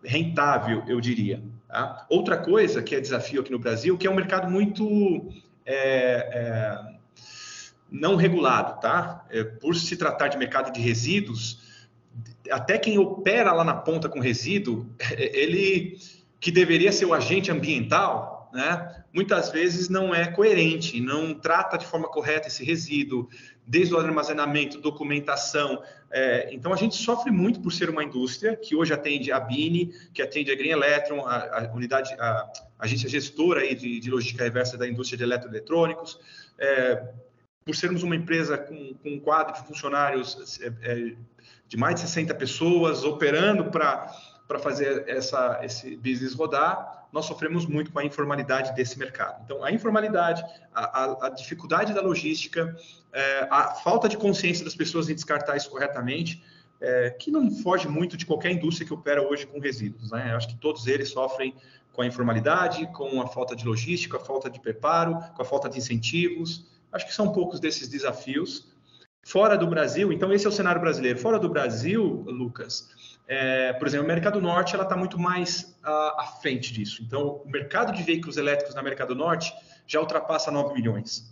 rentável, 0.02 0.82
eu 0.88 1.00
diria. 1.00 1.40
Tá? 1.68 2.06
Outra 2.08 2.38
coisa 2.38 2.82
que 2.82 2.94
é 2.94 3.00
desafio 3.00 3.42
aqui 3.42 3.52
no 3.52 3.58
Brasil, 3.58 3.98
que 3.98 4.06
é 4.06 4.10
um 4.10 4.14
mercado 4.14 4.50
muito 4.50 5.28
é, 5.66 5.76
é, 6.32 6.78
não 7.90 8.16
regulado, 8.16 8.80
tá? 8.80 9.26
É, 9.30 9.44
por 9.44 9.76
se 9.76 9.96
tratar 9.96 10.28
de 10.28 10.38
mercado 10.38 10.72
de 10.72 10.80
resíduos, 10.80 11.60
até 12.50 12.78
quem 12.78 12.98
opera 12.98 13.52
lá 13.52 13.62
na 13.62 13.75
ponta 13.75 14.08
com 14.08 14.18
resíduo, 14.18 14.87
ele 15.12 15.98
que 16.40 16.50
deveria 16.50 16.90
ser 16.90 17.04
o 17.04 17.12
agente 17.12 17.50
ambiental, 17.50 18.38
né? 18.52 19.04
Muitas 19.12 19.50
vezes 19.50 19.88
não 19.88 20.14
é 20.14 20.30
coerente, 20.30 21.00
não 21.00 21.34
trata 21.34 21.76
de 21.76 21.86
forma 21.86 22.08
correta 22.08 22.48
esse 22.48 22.64
resíduo, 22.64 23.28
desde 23.66 23.94
o 23.94 23.98
armazenamento, 23.98 24.80
documentação. 24.80 25.82
É, 26.10 26.48
então, 26.52 26.72
a 26.72 26.76
gente 26.76 26.96
sofre 26.96 27.30
muito 27.30 27.60
por 27.60 27.72
ser 27.72 27.90
uma 27.90 28.02
indústria 28.02 28.56
que 28.56 28.74
hoje 28.74 28.92
atende 28.92 29.30
a 29.30 29.38
Bini, 29.38 29.92
que 30.12 30.22
atende 30.22 30.50
a 30.50 30.54
Green 30.54 30.70
Electron, 30.70 31.26
a, 31.26 31.66
a 31.66 31.72
unidade, 31.74 32.14
a, 32.18 32.26
a, 32.26 32.52
agência 32.78 33.08
gestora 33.08 33.60
aí 33.60 33.74
de, 33.74 34.00
de, 34.00 34.10
logística 34.10 34.44
reversa 34.44 34.78
da 34.78 34.88
indústria 34.88 35.18
de 35.18 35.24
eletroeletrônicos. 35.24 36.18
É, 36.58 37.08
por 37.64 37.76
sermos 37.76 38.02
uma 38.02 38.16
empresa 38.16 38.56
com, 38.56 38.94
com 38.94 39.10
um 39.10 39.20
quadro 39.20 39.52
de 39.54 39.66
funcionários 39.66 40.58
é, 40.62 40.72
é 40.82 41.16
de 41.68 41.76
mais 41.76 41.96
de 41.96 42.00
60 42.00 42.34
pessoas 42.34 43.04
operando 43.04 43.70
para 43.70 44.10
fazer 44.58 45.04
essa, 45.06 45.60
esse 45.62 45.96
business 45.96 46.32
rodar, 46.32 47.06
nós 47.12 47.26
sofremos 47.26 47.66
muito 47.66 47.92
com 47.92 47.98
a 47.98 48.04
informalidade 48.04 48.74
desse 48.74 48.98
mercado. 48.98 49.42
Então, 49.44 49.62
a 49.62 49.70
informalidade, 49.70 50.42
a, 50.74 51.04
a, 51.04 51.26
a 51.26 51.28
dificuldade 51.30 51.92
da 51.92 52.00
logística, 52.00 52.74
é, 53.12 53.48
a 53.50 53.74
falta 53.74 54.08
de 54.08 54.16
consciência 54.16 54.64
das 54.64 54.74
pessoas 54.74 55.08
em 55.10 55.14
descartar 55.14 55.56
isso 55.56 55.70
corretamente, 55.70 56.42
é, 56.80 57.10
que 57.10 57.30
não 57.30 57.50
foge 57.50 57.88
muito 57.88 58.16
de 58.16 58.24
qualquer 58.24 58.52
indústria 58.52 58.86
que 58.86 58.94
opera 58.94 59.22
hoje 59.22 59.46
com 59.46 59.58
resíduos. 59.58 60.10
Né? 60.10 60.34
Acho 60.34 60.48
que 60.48 60.56
todos 60.56 60.86
eles 60.86 61.10
sofrem 61.10 61.54
com 61.92 62.02
a 62.02 62.06
informalidade, 62.06 62.86
com 62.92 63.20
a 63.20 63.26
falta 63.26 63.56
de 63.56 63.66
logística, 63.66 64.16
a 64.16 64.20
falta 64.20 64.48
de 64.48 64.60
preparo, 64.60 65.18
com 65.34 65.42
a 65.42 65.44
falta 65.44 65.68
de 65.68 65.78
incentivos. 65.78 66.66
Acho 66.92 67.06
que 67.06 67.12
são 67.12 67.32
poucos 67.32 67.58
desses 67.58 67.88
desafios. 67.88 68.68
Fora 69.28 69.58
do 69.58 69.66
Brasil, 69.66 70.11
então 70.11 70.32
esse 70.32 70.47
é 70.47 70.49
o 70.49 70.52
cenário 70.52 70.80
brasileiro. 70.80 71.18
Fora 71.18 71.38
do 71.38 71.50
Brasil, 71.50 72.25
Lucas, 72.26 72.88
é, 73.26 73.75
por 73.75 73.87
exemplo, 73.87 74.06
a 74.06 74.06
América 74.06 74.30
do 74.30 74.40
Norte 74.40 74.75
ela 74.75 74.85
está 74.85 74.97
muito 74.97 75.18
mais 75.18 75.78
à, 75.82 76.23
à, 76.23 76.26
frente 76.40 76.73
disso. 76.73 77.02
Então, 77.02 77.42
o 77.44 77.47
mercado 77.47 77.92
de 77.92 78.02
veículos 78.02 78.38
elétricos 78.38 78.75
na 78.75 78.80
América 78.80 79.04
do 79.04 79.14
Norte 79.14 79.52
já 79.87 80.00
ultrapassa 80.00 80.50
9 80.50 80.73
milhões. 80.73 81.30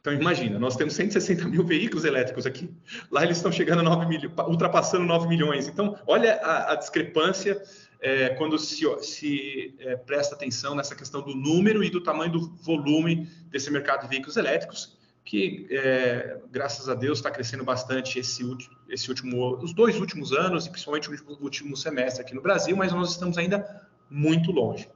Então, 0.00 0.12
imagina, 0.12 0.58
nós 0.58 0.74
temos 0.74 0.94
160 0.94 1.46
mil 1.46 1.64
veículos 1.64 2.04
elétricos 2.04 2.44
aqui. 2.44 2.68
Lá 3.08 3.22
eles 3.22 3.36
estão 3.36 3.52
chegando 3.52 3.78
a 3.78 3.84
9 3.84 4.06
milhões, 4.06 4.32
ultrapassando 4.48 5.04
9 5.04 5.28
milhões. 5.28 5.68
Então, 5.68 5.96
olha 6.08 6.40
a, 6.42 6.72
a 6.72 6.74
discrepância 6.74 7.62
é, 8.00 8.30
quando 8.30 8.58
se, 8.58 8.84
se 9.02 9.76
é, 9.78 9.94
presta 9.94 10.34
atenção 10.34 10.74
nessa 10.74 10.96
questão 10.96 11.22
do 11.22 11.36
número 11.36 11.84
e 11.84 11.90
do 11.90 12.02
tamanho 12.02 12.32
do 12.32 12.52
volume 12.56 13.30
desse 13.48 13.70
mercado 13.70 14.02
de 14.02 14.08
veículos 14.08 14.36
elétricos 14.36 14.97
que 15.28 15.66
é, 15.70 16.38
graças 16.50 16.88
a 16.88 16.94
Deus 16.94 17.18
está 17.18 17.30
crescendo 17.30 17.62
bastante 17.62 18.18
esse, 18.18 18.42
esse 18.88 19.10
último, 19.10 19.58
os 19.62 19.74
dois 19.74 20.00
últimos 20.00 20.32
anos 20.32 20.64
e 20.64 20.70
principalmente 20.70 21.10
o 21.10 21.42
último, 21.42 21.76
semestre 21.76 22.22
aqui 22.22 22.34
no 22.34 22.40
Brasil, 22.40 22.74
mas 22.74 22.92
nós 22.92 23.10
estamos 23.10 23.36
ainda 23.36 23.86
muito 24.08 24.50
longe. 24.50 24.88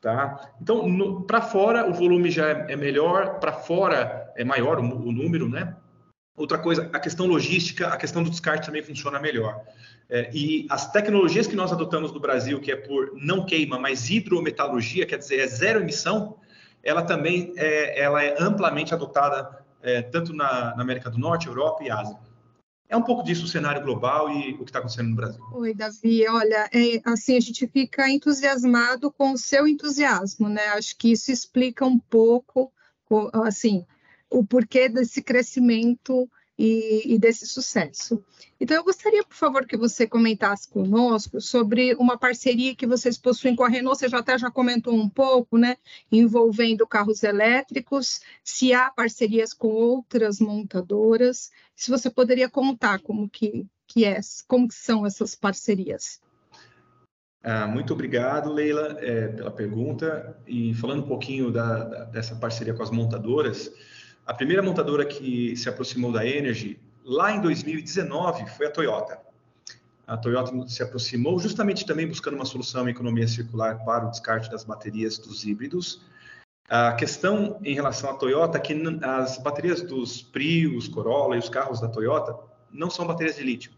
Tá? 0.00 0.52
Então, 0.60 1.22
para 1.22 1.40
fora 1.40 1.88
o 1.88 1.94
volume 1.94 2.28
já 2.28 2.48
é, 2.48 2.72
é 2.72 2.76
melhor, 2.76 3.38
para 3.38 3.52
fora 3.52 4.32
é 4.36 4.42
maior 4.42 4.80
o, 4.80 4.82
o, 4.82 5.12
número, 5.12 5.48
né? 5.48 5.76
Outra 6.36 6.58
coisa, 6.58 6.90
a 6.92 6.98
questão 6.98 7.26
logística, 7.26 7.86
a 7.86 7.96
questão 7.96 8.24
do 8.24 8.30
descarte 8.30 8.66
também 8.66 8.82
funciona 8.82 9.20
melhor. 9.20 9.60
É, 10.10 10.28
e 10.32 10.66
as 10.70 10.90
tecnologias 10.90 11.46
que 11.46 11.54
nós 11.54 11.72
adotamos 11.72 12.12
no 12.12 12.18
Brasil, 12.18 12.60
que 12.60 12.72
é 12.72 12.76
por 12.76 13.12
não 13.14 13.46
queima, 13.46 13.78
mas 13.78 14.10
hidrometalurgia, 14.10 15.06
quer 15.06 15.18
dizer, 15.18 15.38
é 15.38 15.46
zero 15.46 15.80
emissão, 15.80 16.36
ela 16.82 17.02
também 17.02 17.52
é, 17.56 18.00
ela 18.00 18.24
é 18.24 18.34
amplamente 18.40 18.92
adotada 18.92 19.57
é, 19.82 20.02
tanto 20.02 20.32
na, 20.32 20.74
na, 20.76 20.82
América 20.82 21.10
do 21.10 21.18
Norte, 21.18 21.46
Europa 21.46 21.82
e 21.84 21.90
Ásia. 21.90 22.18
É 22.88 22.96
um 22.96 23.02
pouco 23.02 23.22
disso 23.22 23.44
o 23.44 23.48
cenário 23.48 23.82
global 23.82 24.30
e 24.30 24.54
o 24.54 24.58
que 24.58 24.70
está 24.70 24.78
acontecendo 24.78 25.10
no 25.10 25.16
Brasil. 25.16 25.42
Oi, 25.52 25.74
Davi. 25.74 26.26
Olha, 26.26 26.70
é, 26.72 27.00
assim 27.04 27.36
a 27.36 27.40
gente 27.40 27.66
fica 27.66 28.08
entusiasmado 28.08 29.12
com 29.12 29.32
o 29.32 29.38
seu 29.38 29.68
entusiasmo, 29.68 30.48
né? 30.48 30.68
Acho 30.68 30.96
que 30.96 31.12
isso 31.12 31.30
explica 31.30 31.84
um 31.84 31.98
pouco, 31.98 32.72
assim, 33.44 33.84
o 34.30 34.44
porquê 34.44 34.88
desse 34.88 35.22
crescimento 35.22 36.30
e, 36.58 37.14
e, 37.14 37.18
desse 37.18 37.46
sucesso. 37.46 38.22
Então, 38.60 38.76
eu 38.76 38.82
gostaria, 38.82 39.22
por 39.22 39.36
favor, 39.36 39.64
que 39.64 39.76
você 39.76 40.06
comentasse 40.06 40.68
conosco 40.68 41.40
sobre 41.40 41.94
uma 41.94 42.18
parceria 42.18 42.74
que 42.74 42.86
vocês 42.86 43.16
possuem 43.16 43.54
com 43.54 43.62
a 43.62 43.68
Renault. 43.68 43.98
Você 43.98 44.08
já 44.08 44.18
até 44.18 44.36
já 44.36 44.50
comentou 44.50 44.94
um 44.94 45.08
pouco, 45.08 45.56
né, 45.56 45.76
envolvendo 46.10 46.86
carros 46.86 47.22
elétricos, 47.22 48.20
se 48.42 48.72
há 48.72 48.90
parcerias 48.90 49.54
com 49.54 49.68
outras 49.68 50.40
montadoras, 50.40 51.50
se 51.76 51.90
você 51.90 52.10
poderia 52.10 52.50
contar 52.50 53.00
como 53.00 53.28
que, 53.28 53.64
que 53.86 54.04
é, 54.04 54.18
como 54.48 54.66
que 54.66 54.74
são 54.74 55.06
essas 55.06 55.36
parcerias. 55.36 56.20
Ah, 57.40 57.68
muito 57.68 57.92
obrigado, 57.92 58.52
Leila, 58.52 58.98
é, 59.00 59.28
pela 59.28 59.50
pergunta. 59.52 60.36
E 60.44 60.74
falando 60.74 61.04
um 61.04 61.08
pouquinho 61.08 61.52
da, 61.52 61.84
da, 61.84 62.04
dessa 62.04 62.34
parceria 62.34 62.74
com 62.74 62.82
as 62.82 62.90
montadoras, 62.90 63.72
a 64.28 64.34
primeira 64.34 64.62
montadora 64.62 65.06
que 65.06 65.56
se 65.56 65.70
aproximou 65.70 66.12
da 66.12 66.24
Energy 66.24 66.78
lá 67.02 67.32
em 67.32 67.40
2019 67.40 68.44
foi 68.50 68.66
a 68.66 68.70
Toyota. 68.70 69.18
A 70.06 70.18
Toyota 70.18 70.68
se 70.68 70.82
aproximou 70.82 71.38
justamente 71.38 71.86
também 71.86 72.06
buscando 72.06 72.34
uma 72.34 72.44
solução 72.44 72.86
em 72.86 72.90
economia 72.90 73.26
circular 73.26 73.82
para 73.86 74.06
o 74.06 74.10
descarte 74.10 74.50
das 74.50 74.64
baterias 74.64 75.16
dos 75.16 75.46
híbridos. 75.46 76.02
A 76.68 76.92
questão 76.92 77.58
em 77.64 77.74
relação 77.74 78.10
à 78.10 78.14
Toyota 78.14 78.58
é 78.58 78.60
que 78.60 78.74
as 79.02 79.38
baterias 79.38 79.80
dos 79.80 80.20
Prius, 80.20 80.88
Corolla 80.88 81.36
e 81.36 81.38
os 81.38 81.48
carros 81.48 81.80
da 81.80 81.88
Toyota 81.88 82.38
não 82.70 82.90
são 82.90 83.06
baterias 83.06 83.36
de 83.36 83.42
lítio, 83.42 83.72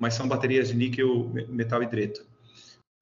mas 0.00 0.14
são 0.14 0.26
baterias 0.26 0.66
de 0.66 0.74
níquel 0.74 1.30
metal 1.48 1.80
hidreto. 1.80 2.26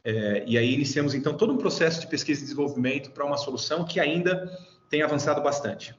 É, 0.04 0.44
e 0.46 0.58
aí 0.58 0.74
iniciamos 0.74 1.14
então 1.14 1.34
todo 1.34 1.50
um 1.50 1.56
processo 1.56 1.98
de 2.02 2.06
pesquisa 2.08 2.40
e 2.40 2.44
desenvolvimento 2.44 3.10
para 3.12 3.24
uma 3.24 3.38
solução 3.38 3.86
que 3.86 3.98
ainda 3.98 4.54
tem 4.90 5.00
avançado 5.00 5.40
bastante 5.40 5.96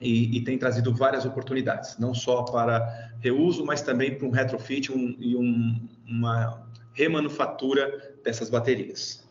e, 0.00 0.36
e, 0.36 0.44
tem 0.44 0.56
trazido 0.56 0.94
várias 0.94 1.24
oportunidades, 1.24 1.98
não 1.98 2.14
só 2.14 2.42
para 2.42 3.10
reuso, 3.20 3.64
mas 3.64 3.82
também 3.82 4.16
para 4.16 4.26
um 4.26 4.30
retrofit 4.30 4.92
um, 4.92 5.16
e 5.18 5.34
um, 5.34 5.88
uma 6.06 6.64
remanufatura 6.92 8.14
dessas 8.22 8.48
baterias. 8.48 9.26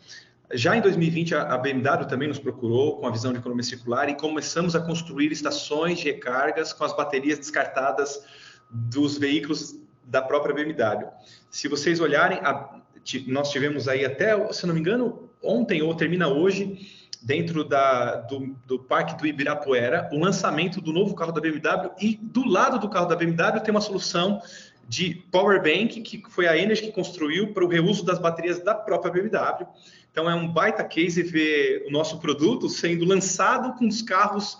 Já 0.53 0.75
em 0.75 0.81
2020, 0.81 1.35
a 1.35 1.57
BMW 1.57 2.05
também 2.07 2.27
nos 2.27 2.39
procurou 2.39 2.97
com 2.97 3.07
a 3.07 3.11
visão 3.11 3.33
de 3.33 3.39
economia 3.39 3.63
circular 3.63 4.09
e 4.09 4.15
começamos 4.15 4.75
a 4.75 4.79
construir 4.79 5.31
estações 5.31 5.99
de 5.99 6.05
recargas 6.05 6.71
com 6.71 6.85
as 6.85 6.95
baterias 6.95 7.37
descartadas 7.37 8.23
dos 8.69 9.17
veículos 9.17 9.77
da 10.05 10.21
própria 10.21 10.55
BMW. 10.55 11.09
Se 11.49 11.67
vocês 11.67 11.99
olharem, 11.99 12.39
a, 12.39 12.79
nós 13.27 13.51
tivemos 13.51 13.87
aí 13.89 14.05
até, 14.05 14.51
se 14.53 14.65
não 14.65 14.73
me 14.73 14.79
engano, 14.79 15.29
ontem 15.43 15.81
ou 15.81 15.93
termina 15.93 16.29
hoje, 16.29 16.96
dentro 17.21 17.63
da, 17.63 18.15
do, 18.15 18.55
do, 18.65 18.79
Parque 18.79 19.17
do 19.17 19.27
Ibirapuera, 19.27 20.09
o 20.11 20.19
lançamento 20.19 20.79
do 20.79 20.91
novo 20.93 21.15
carro 21.15 21.31
da 21.31 21.41
BMW 21.41 21.91
e 21.99 22.15
do 22.15 22.47
lado 22.47 22.79
do 22.79 22.89
carro 22.89 23.07
da 23.07 23.15
BMW 23.15 23.59
tem 23.61 23.71
uma 23.71 23.81
solução 23.81 24.41
de 24.87 25.15
power 25.31 25.61
bank 25.61 26.01
que 26.01 26.23
foi 26.29 26.47
a 26.47 26.57
Energy 26.57 26.83
que 26.83 26.91
construiu 26.91 27.53
para 27.53 27.65
o 27.65 27.67
reuso 27.67 28.05
das 28.05 28.19
baterias 28.19 28.63
da 28.63 28.73
própria 28.73 29.11
BMW. 29.11 29.67
Então 30.11 30.29
é 30.29 30.35
um 30.35 30.47
baita 30.47 30.83
case 30.83 31.21
ver 31.21 31.85
o 31.87 31.91
nosso 31.91 32.19
produto 32.19 32.69
sendo 32.69 33.05
lançado 33.05 33.77
com 33.77 33.87
os 33.87 34.01
carros 34.01 34.57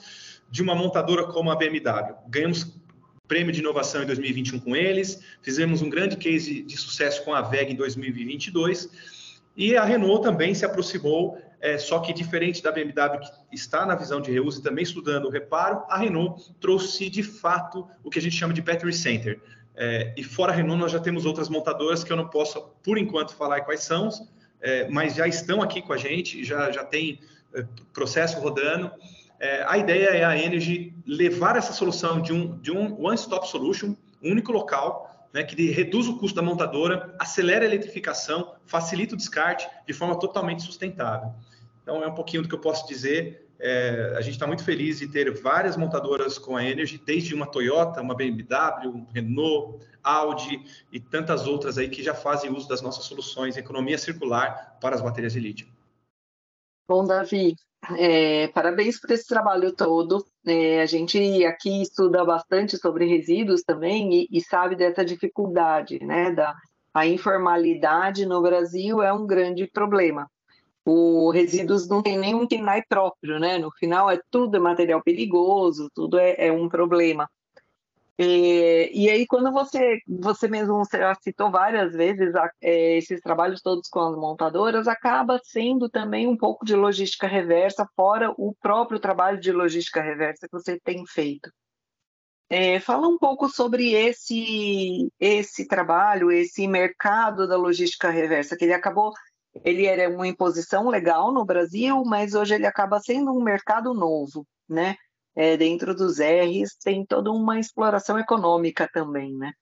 de 0.50 0.62
uma 0.62 0.76
montadora 0.76 1.26
como 1.26 1.50
a 1.50 1.56
BMW. 1.56 2.16
Ganhamos 2.28 2.76
prêmio 3.28 3.52
de 3.52 3.60
inovação 3.60 4.04
em 4.04 4.06
2021 4.06 4.60
com 4.60 4.76
eles, 4.76 5.22
fizemos 5.42 5.82
um 5.82 5.90
grande 5.90 6.16
case 6.16 6.62
de 6.62 6.78
sucesso 6.78 7.24
com 7.24 7.34
a 7.34 7.42
VEG 7.42 7.74
em 7.74 7.76
2022 7.76 8.90
e 9.56 9.76
a 9.76 9.84
Renault 9.84 10.24
também 10.24 10.54
se 10.54 10.66
aproximou 10.66 11.38
é, 11.60 11.78
só 11.78 12.00
que 12.00 12.14
diferente 12.14 12.62
da 12.62 12.72
BMW, 12.72 13.20
que 13.20 13.56
está 13.56 13.86
na 13.86 13.96
visão 13.96 14.22
de 14.22 14.32
reuso 14.32 14.60
e 14.60 14.64
também 14.64 14.84
estudando 14.84 15.26
o 15.26 15.30
reparo, 15.30 15.84
a 15.90 15.98
Renault 15.98 16.54
trouxe 16.60 17.10
de 17.10 17.24
fato 17.24 17.88
o 18.04 18.10
que 18.10 18.20
a 18.20 18.22
gente 18.22 18.36
chama 18.36 18.54
de 18.54 18.62
Battery 18.62 18.94
Center. 18.94 19.42
É, 19.76 20.14
e 20.18 20.24
fora 20.24 20.52
a 20.52 20.56
Renault, 20.56 20.80
nós 20.80 20.92
já 20.92 21.00
temos 21.00 21.26
outras 21.26 21.50
montadoras 21.50 22.04
que 22.04 22.12
eu 22.12 22.18
não 22.18 22.28
posso, 22.28 22.62
por 22.84 22.98
enquanto, 22.98 23.34
falar 23.36 23.62
quais 23.62 23.84
são, 23.84 24.10
é, 24.62 24.88
mas 24.90 25.16
já 25.16 25.28
estão 25.28 25.62
aqui 25.62 25.82
com 25.82 25.94
a 25.94 25.98
gente, 25.98 26.44
já, 26.44 26.72
já 26.72 26.84
tem 26.84 27.20
é, 27.54 27.66
processo 27.94 28.40
rodando. 28.40 28.92
É, 29.40 29.64
a 29.68 29.78
ideia 29.78 30.10
é 30.10 30.24
a 30.24 30.38
Energy 30.38 30.94
levar 31.06 31.56
essa 31.56 31.74
solução 31.74 32.22
de 32.22 32.34
um, 32.34 32.58
de 32.58 32.72
um 32.72 33.04
one-stop 33.04 33.48
solution, 33.48 33.96
um 34.22 34.32
único 34.32 34.52
local, 34.52 35.30
né, 35.34 35.44
que 35.44 35.70
reduz 35.72 36.08
o 36.08 36.18
custo 36.18 36.36
da 36.36 36.42
montadora, 36.42 37.14
acelera 37.20 37.64
a 37.64 37.68
eletrificação, 37.68 38.56
facilita 38.66 39.14
o 39.14 39.18
descarte 39.18 39.68
de 39.86 39.94
forma 39.94 40.18
totalmente 40.20 40.64
sustentável. 40.64 41.32
Então, 41.88 42.03
é 42.03 42.08
um 42.08 42.13
pouquinho 42.13 42.44
do 42.44 42.50
que 42.50 42.53
eu 42.53 42.60
posso 42.60 42.86
dizer. 42.86 43.48
É, 43.58 44.13
a 44.17 44.20
gente 44.20 44.34
está 44.34 44.46
muito 44.46 44.62
feliz 44.62 45.00
de 45.00 45.08
ter 45.08 45.32
várias 45.32 45.77
montadoras 45.77 46.38
com 46.38 46.58
a 46.58 46.62
Energy, 46.62 46.98
desde 46.98 47.34
uma 47.34 47.48
Toyota, 47.48 48.01
uma 48.01 48.13
BMW, 48.13 48.89
um 48.89 49.08
Renault, 49.13 49.86
Audi 50.03 50.65
e 50.91 51.00
tantas 51.00 51.48
outras 51.48 51.77
aí 51.77 51.88
que 51.88 52.03
já 52.03 52.13
fazem 52.13 52.51
uso 52.51 52.67
das 52.67 52.82
nossas 52.82 53.06
soluções 53.06 53.56
economia 53.56 53.98
circular 53.98 54.77
para 54.82 54.96
as 54.96 55.01
baterias 55.01 55.32
de 55.32 55.39
lítio. 55.39 55.67
Bom, 56.89 57.06
Davi, 57.06 57.56
é, 57.98 58.50
parabéns 58.50 59.00
por 59.00 59.10
esse 59.12 59.25
trabalho 59.25 59.74
todo. 59.74 60.25
É, 60.46 60.82
a 60.82 60.86
gente 60.86 61.46
aqui 61.46 61.82
estuda 61.82 62.25
bastante 62.25 62.75
sobre 62.75 63.06
resíduos 63.06 63.63
também 63.63 64.13
e, 64.13 64.27
e, 64.29 64.41
sabe 64.41 64.75
dessa 64.75 65.06
dificuldade, 65.06 66.03
né? 66.03 66.34
Da, 66.34 66.53
a 66.94 67.08
informalidade 67.08 68.25
no 68.25 68.41
Brasil 68.41 69.01
é 69.01 69.13
um 69.13 69.25
grande 69.25 69.65
problema. 69.67 70.29
O 70.89 71.32
resíduos 71.32 71.86
não 71.89 72.01
tem 72.01 72.17
nenhum 72.17 72.48
KNAI 72.48 72.82
próprio, 72.88 73.39
né? 73.41 73.58
No 73.58 73.70
final 73.72 74.10
é 74.10 74.22
tudo 74.32 74.62
material 74.62 75.03
perigoso, 75.03 75.91
tudo 75.94 76.17
é, 76.17 76.48
é 76.48 76.50
um 76.50 76.70
problema. 76.70 77.29
E, 78.17 78.89
e, 78.94 79.10
aí, 79.10 79.27
quando 79.27 79.51
você, 79.51 80.00
você 80.08 80.48
mesmo 80.48 80.82
já 80.89 81.13
citou 81.15 81.51
várias 81.51 81.94
vezes 81.94 82.34
é, 82.62 82.98
esses 82.98 83.20
trabalhos 83.20 83.62
todos 83.62 83.89
com 83.89 84.00
as 84.00 84.15
montadoras, 84.15 84.88
acaba 84.88 85.41
sendo 85.44 85.89
também 85.89 86.25
um 86.25 86.38
pouco 86.38 86.65
de 86.65 86.74
logística 86.74 87.27
reversa, 87.27 87.86
fora 87.94 88.34
o 88.38 88.56
próprio 88.56 88.98
trabalho 88.98 89.41
de 89.41 89.51
logística 89.51 90.01
reversa 90.01 90.48
que 90.48 90.53
você 90.53 90.79
tem 90.79 91.06
feito. 91.06 91.51
É, 92.50 92.79
fala 92.79 93.10
um 93.10 93.17
pouco 93.17 93.50
sobre 93.50 93.94
esse, 93.94 95.12
esse 95.20 95.67
trabalho, 95.67 96.32
esse 96.32 96.65
mercado 96.65 97.46
da 97.46 97.58
logística 97.58 98.10
reversa, 98.10 98.56
que 98.56 98.63
ele 98.63 98.74
acabou, 98.74 99.12
ele 99.64 99.86
era 99.86 100.10
uma 100.10 100.28
imposição 100.28 100.90
legal 100.90 101.32
no 101.32 101.46
Brasil, 101.46 102.04
mas 102.06 102.34
hoje 102.34 102.56
ele 102.56 102.66
acaba 102.66 103.00
sendo 103.00 103.32
um 103.32 103.44
mercado 103.44 103.94
novo, 103.94 104.46
né? 104.68 104.96
é, 105.38 105.56
dentro 105.56 105.94
dos 105.94 106.18
R's 106.18 106.76
tem 106.84 107.06
toda 107.06 107.32
uma 107.32 107.60
exploração 107.60 108.18
econômica 108.18 108.90
também, 108.92 109.36
né? 109.38 109.54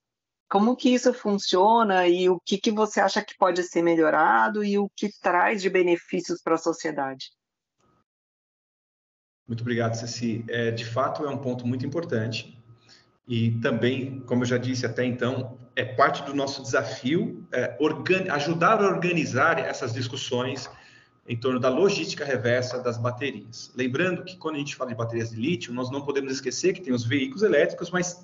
Como 0.50 0.78
que 0.78 0.90
isso 0.90 1.14
funciona 1.14 2.08
e 2.08 2.30
o 2.30 2.40
que, 2.40 2.58
que 2.58 2.72
você 2.72 3.02
acha 3.02 3.22
que 3.22 3.36
pode 3.38 3.62
ser 3.62 3.82
melhorado 3.82 4.64
e 4.64 4.80
o 4.80 4.90
que 4.96 5.10
traz 5.20 5.62
de 5.62 5.70
benefícios 5.70 6.42
para 6.42 6.56
a 6.56 6.58
sociedade? 6.58 7.26
Muito 9.46 9.62
obrigado, 9.62 9.96
Ceci. 9.96 10.46
É, 10.48 10.72
de 10.72 10.86
fato, 10.86 11.26
é 11.26 11.30
um 11.30 11.38
ponto 11.38 11.68
muito 11.68 11.86
importante 11.86 12.58
e 13.28 13.52
também, 13.60 14.20
como 14.26 14.44
eu 14.44 14.48
já 14.48 14.58
disse 14.58 14.86
até 14.86 15.04
então, 15.04 15.58
é 15.76 15.84
parte 15.84 16.24
do 16.24 16.34
nosso 16.34 16.62
desafio 16.62 17.46
é, 17.52 17.76
ajudar 18.30 18.82
a 18.82 18.88
organizar 18.88 19.60
essas 19.60 19.94
discussões 19.94 20.70
em 21.28 21.36
torno 21.36 21.60
da 21.60 21.70
logística 21.70 22.24
reversa 22.24 22.80
das 22.80 22.98
baterias. 22.98 23.72
Lembrando 23.76 24.24
que 24.24 24.38
quando 24.38 24.56
a 24.56 24.60
gente 24.60 24.76
fala 24.76 24.92
de 24.92 24.96
baterias 24.96 25.32
de 25.32 25.38
lítio, 25.38 25.74
nós 25.74 25.90
não 25.90 26.02
podemos 26.02 26.32
esquecer 26.32 26.74
que 26.74 26.82
tem 26.82 26.94
os 26.94 27.04
veículos 27.04 27.42
elétricos, 27.42 27.90
mas 27.90 28.24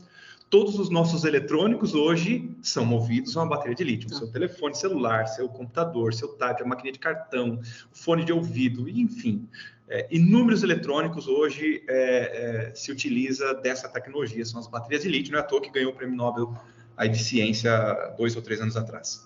todos 0.51 0.77
os 0.77 0.89
nossos 0.89 1.24
eletrônicos 1.24 1.96
hoje 1.96 2.53
são 2.62 2.84
movidos 2.86 3.36
a 3.36 3.39
uma 3.39 3.50
bateria 3.50 3.74
de 3.74 3.86
lítio. 3.86 4.13
Seu 4.13 4.29
telefone 4.29 4.75
celular, 4.75 5.25
seu 5.27 5.48
computador, 5.48 6.13
seu 6.13 6.27
tablet, 6.27 6.62
a 6.62 6.65
máquina 6.65 6.91
de 6.91 7.00
cartão, 7.00 7.62
o 7.91 7.98
fone 7.98 8.25
de 8.25 8.34
ouvido, 8.34 8.88
enfim. 8.89 9.48
É, 9.88 10.05
inúmeros 10.12 10.62
eletrônicos 10.62 11.25
hoje 11.25 11.81
é, 11.88 12.67
é, 12.70 12.75
se 12.75 12.91
utiliza 12.91 13.53
dessa 13.55 13.88
tecnologia, 13.88 14.46
são 14.46 14.60
as 14.60 14.67
baterias 14.67 15.03
de 15.03 15.10
lítio, 15.10 15.31
não 15.31 15.39
é 15.39 15.41
à 15.41 15.46
toa 15.46 15.62
que 15.62 15.72
ganhou 15.72 15.93
o 15.93 15.96
prêmio 15.96 16.17
Nobel 16.17 16.53
aí 16.98 17.08
de 17.08 17.17
ciência 17.17 18.13
dois 18.17 18.36
ou 18.36 18.41
três 18.41 18.60
anos 18.60 18.75
atrás. 18.75 19.25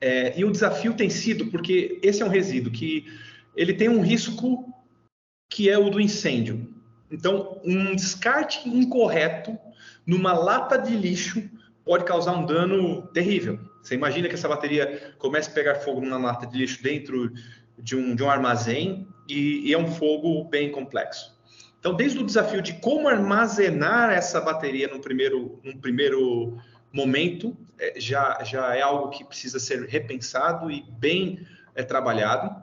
É, 0.00 0.38
e 0.38 0.46
o 0.46 0.50
desafio 0.50 0.94
tem 0.94 1.10
sido, 1.10 1.46
porque 1.48 2.00
esse 2.02 2.22
é 2.22 2.24
um 2.24 2.30
resíduo 2.30 2.72
que 2.72 3.04
ele 3.54 3.74
tem 3.74 3.90
um 3.90 4.00
risco 4.00 4.72
que 5.50 5.68
é 5.68 5.76
o 5.76 5.90
do 5.90 6.00
incêndio. 6.00 6.71
Então, 7.12 7.60
um 7.62 7.94
descarte 7.94 8.68
incorreto 8.68 9.56
numa 10.06 10.32
lata 10.32 10.78
de 10.78 10.96
lixo 10.96 11.48
pode 11.84 12.04
causar 12.04 12.32
um 12.32 12.46
dano 12.46 13.02
terrível. 13.08 13.58
Você 13.82 13.94
imagina 13.94 14.28
que 14.28 14.34
essa 14.34 14.48
bateria 14.48 15.14
comece 15.18 15.50
a 15.50 15.52
pegar 15.52 15.74
fogo 15.76 16.00
numa 16.00 16.18
lata 16.18 16.46
de 16.46 16.56
lixo 16.56 16.82
dentro 16.82 17.32
de 17.78 17.96
um, 17.96 18.14
de 18.14 18.22
um 18.22 18.30
armazém 18.30 19.06
e, 19.28 19.68
e 19.68 19.74
é 19.74 19.78
um 19.78 19.88
fogo 19.88 20.44
bem 20.44 20.70
complexo. 20.70 21.32
Então, 21.78 21.94
desde 21.94 22.18
o 22.18 22.24
desafio 22.24 22.62
de 22.62 22.74
como 22.74 23.08
armazenar 23.08 24.12
essa 24.12 24.40
bateria 24.40 24.86
no 24.86 25.00
primeiro, 25.00 25.58
num 25.64 25.76
primeiro 25.76 26.56
momento 26.92 27.56
é, 27.78 27.98
já, 27.98 28.42
já 28.44 28.76
é 28.76 28.80
algo 28.80 29.10
que 29.10 29.24
precisa 29.24 29.58
ser 29.58 29.88
repensado 29.88 30.70
e 30.70 30.84
bem 30.92 31.44
é, 31.74 31.82
trabalhado. 31.82 32.54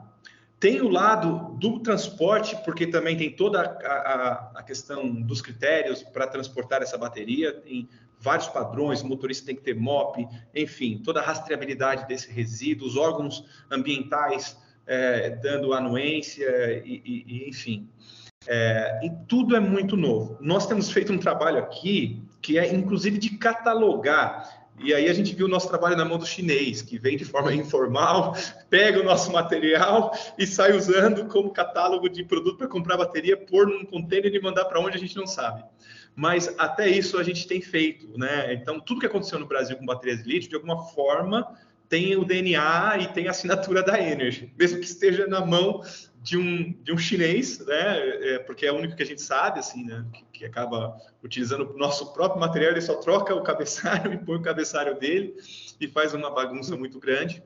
Tem 0.60 0.82
o 0.82 0.88
lado 0.88 1.56
do 1.58 1.80
transporte, 1.80 2.54
porque 2.64 2.86
também 2.86 3.16
tem 3.16 3.30
toda 3.30 3.62
a, 3.62 3.92
a, 3.92 4.50
a 4.56 4.62
questão 4.62 5.10
dos 5.10 5.40
critérios 5.40 6.02
para 6.02 6.26
transportar 6.26 6.82
essa 6.82 6.98
bateria, 6.98 7.50
tem 7.50 7.88
vários 8.18 8.46
padrões, 8.46 9.00
o 9.00 9.06
motorista 9.06 9.46
tem 9.46 9.56
que 9.56 9.62
ter 9.62 9.74
MOP, 9.74 10.28
enfim, 10.54 11.00
toda 11.02 11.20
a 11.20 11.22
rastreabilidade 11.22 12.06
desse 12.06 12.30
resíduo, 12.30 12.86
os 12.86 12.98
órgãos 12.98 13.42
ambientais 13.70 14.54
é, 14.86 15.30
dando 15.30 15.72
anuência, 15.72 16.46
e, 16.84 17.02
e, 17.06 17.24
e 17.26 17.48
enfim. 17.48 17.88
É, 18.46 19.00
e 19.06 19.10
tudo 19.26 19.56
é 19.56 19.60
muito 19.60 19.96
novo. 19.96 20.36
Nós 20.40 20.66
temos 20.66 20.90
feito 20.90 21.10
um 21.10 21.18
trabalho 21.18 21.58
aqui 21.58 22.22
que 22.42 22.58
é 22.58 22.74
inclusive 22.74 23.18
de 23.18 23.36
catalogar. 23.36 24.59
E 24.82 24.94
aí 24.94 25.08
a 25.08 25.12
gente 25.12 25.34
viu 25.34 25.46
o 25.46 25.48
nosso 25.48 25.68
trabalho 25.68 25.96
na 25.96 26.04
mão 26.04 26.16
do 26.16 26.26
chinês, 26.26 26.80
que 26.80 26.98
vem 26.98 27.16
de 27.16 27.24
forma 27.24 27.52
informal, 27.54 28.34
pega 28.68 29.00
o 29.00 29.04
nosso 29.04 29.30
material 29.30 30.12
e 30.38 30.46
sai 30.46 30.72
usando 30.72 31.26
como 31.26 31.50
catálogo 31.50 32.08
de 32.08 32.24
produto 32.24 32.58
para 32.58 32.68
comprar 32.68 32.96
bateria, 32.96 33.36
pôr 33.36 33.66
num 33.66 33.84
container 33.84 34.34
e 34.34 34.40
mandar 34.40 34.64
para 34.64 34.80
onde 34.80 34.96
a 34.96 35.00
gente 35.00 35.16
não 35.16 35.26
sabe. 35.26 35.62
Mas 36.16 36.52
até 36.58 36.88
isso 36.88 37.18
a 37.18 37.22
gente 37.22 37.46
tem 37.46 37.60
feito, 37.60 38.18
né? 38.18 38.52
Então, 38.54 38.80
tudo 38.80 39.00
que 39.00 39.06
aconteceu 39.06 39.38
no 39.38 39.46
Brasil 39.46 39.76
com 39.76 39.86
baterias 39.86 40.22
de 40.22 40.28
lítio, 40.28 40.50
de 40.50 40.56
alguma 40.56 40.84
forma, 40.86 41.46
tem 41.88 42.16
o 42.16 42.24
DNA 42.24 42.98
e 43.00 43.12
tem 43.12 43.26
a 43.26 43.30
assinatura 43.30 43.82
da 43.82 44.00
Energy, 44.00 44.52
mesmo 44.58 44.78
que 44.78 44.86
esteja 44.86 45.26
na 45.26 45.44
mão 45.44 45.82
de 46.22 46.36
um, 46.36 46.72
de 46.82 46.92
um 46.92 46.98
chinês, 46.98 47.58
né? 47.64 47.98
É, 48.34 48.38
porque 48.40 48.66
é 48.66 48.72
o 48.72 48.76
único 48.76 48.94
que 48.94 49.02
a 49.02 49.06
gente 49.06 49.22
sabe, 49.22 49.58
assim, 49.58 49.84
né? 49.84 50.04
Que, 50.12 50.24
que, 50.32 50.44
acaba 50.44 50.96
utilizando 51.24 51.70
o 51.72 51.78
nosso 51.78 52.12
próprio 52.12 52.40
material, 52.40 52.72
ele 52.72 52.80
só 52.80 52.96
troca 52.96 53.34
o 53.34 53.42
cabeçalho 53.42 54.12
e 54.12 54.18
põe 54.18 54.36
o 54.36 54.42
cabeçalho 54.42 54.98
dele 54.98 55.34
e 55.80 55.88
faz 55.88 56.12
uma 56.12 56.30
bagunça 56.30 56.76
muito 56.76 56.98
grande. 57.00 57.42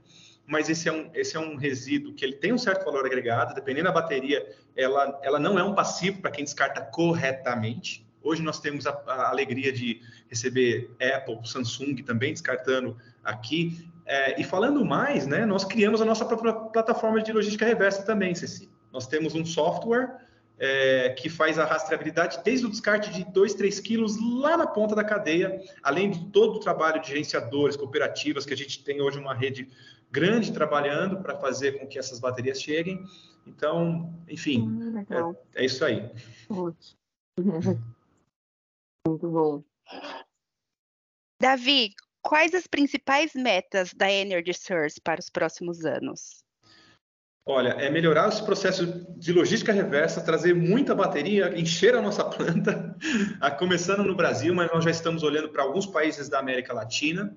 Mas 0.47 0.69
esse 0.69 0.89
é 0.89 0.93
um, 0.93 1.11
esse 1.15 1.37
é 1.37 1.41
um 1.41 1.57
resíduo 1.57 2.15
que 2.15 2.25
ele 2.25 2.35
tem 2.35 2.53
um 2.53 2.59
certo 2.59 2.85
valor 2.85 3.07
agregado, 3.07 3.55
dependendo 3.55 3.87
da 3.87 3.93
bateria, 3.93 4.45
ela, 4.77 5.19
ela 5.23 5.39
não 5.39 5.59
é 5.59 5.65
um 5.65 5.75
passivo 5.75 6.21
para 6.21 6.31
quem 6.31 6.45
descarta 6.45 6.83
corretamente. 6.83 8.05
Hoje 8.23 8.43
nós 8.43 8.61
temos 8.61 8.87
a, 8.87 8.91
a 9.07 9.31
alegria 9.31 9.73
de 9.73 10.03
receber 10.29 10.91
Apple, 11.01 11.39
Samsung 11.45 11.97
também 12.03 12.33
descartando 12.33 12.97
aqui. 13.23 13.89
É, 14.07 14.41
e 14.41 14.45
falando 14.45 14.85
mais, 14.85 15.27
né, 15.27 15.47
nós 15.47 15.65
criamos 15.65 16.01
a 16.03 16.05
nossa 16.05 16.25
própria 16.25 16.53
plataforma 16.53 17.23
de 17.23 17.33
logística 17.33 17.65
reversa 17.65 18.03
também, 18.05 18.35
Ceci. 18.35 18.71
Nós 18.93 19.07
temos 19.07 19.35
um 19.35 19.45
software 19.45 20.19
é, 20.59 21.11
que 21.11 21.29
faz 21.29 21.59
a 21.59 21.65
rastreabilidade 21.65 22.41
desde 22.45 22.67
o 22.67 22.71
descarte 22.71 23.11
de 23.11 23.25
2, 23.25 23.55
3 23.55 23.81
quilos 23.81 24.17
lá 24.41 24.57
na 24.57 24.67
ponta 24.67 24.95
da 24.95 25.03
cadeia, 25.03 25.61
além 25.83 26.11
de 26.11 26.27
todo 26.27 26.57
o 26.57 26.61
trabalho 26.61 27.01
de 27.01 27.09
gerenciadores, 27.09 27.77
cooperativas, 27.77 28.47
que 28.47 28.53
a 28.53 28.57
gente 28.57 28.85
tem 28.85 29.01
hoje 29.01 29.19
uma 29.19 29.35
rede 29.35 29.69
grande 30.11 30.53
trabalhando 30.53 31.21
para 31.23 31.37
fazer 31.37 31.79
com 31.79 31.87
que 31.87 31.99
essas 31.99 32.21
baterias 32.21 32.63
cheguem. 32.63 33.05
Então, 33.47 34.15
enfim, 34.29 34.63
hum, 34.63 35.05
é, 35.55 35.63
é, 35.63 35.65
isso 35.65 35.85
aí. 35.85 36.09
Muito 39.07 39.29
bom. 39.29 39.63
Davi, 41.41 41.93
quais 42.25 42.55
as 42.55 42.67
principais 42.67 43.35
metas 43.35 43.93
da 43.95 44.11
Energy 44.11 44.55
Source 44.55 45.01
para 45.01 45.21
os 45.21 45.29
próximos 45.29 45.85
anos? 45.85 46.43
Olha, 47.47 47.71
é 47.73 47.91
melhorar 47.91 48.31
esse 48.31 48.43
processo 48.43 48.87
de 49.19 49.31
logística 49.31 49.71
reversa, 49.71 50.23
trazer 50.23 50.55
muita 50.55 50.95
bateria, 50.95 51.53
encher 51.59 51.95
a 51.95 52.01
nossa 52.01 52.25
planta, 52.31 52.97
começando 53.59 54.03
no 54.03 54.17
Brasil, 54.17 54.55
mas 54.55 54.73
nós 54.73 54.83
já 54.83 54.91
estamos 54.91 55.23
olhando 55.23 55.51
para 55.51 55.63
alguns 55.63 55.85
países 55.85 56.27
da 56.31 56.39
América 56.39 56.73
Latina, 56.73 57.37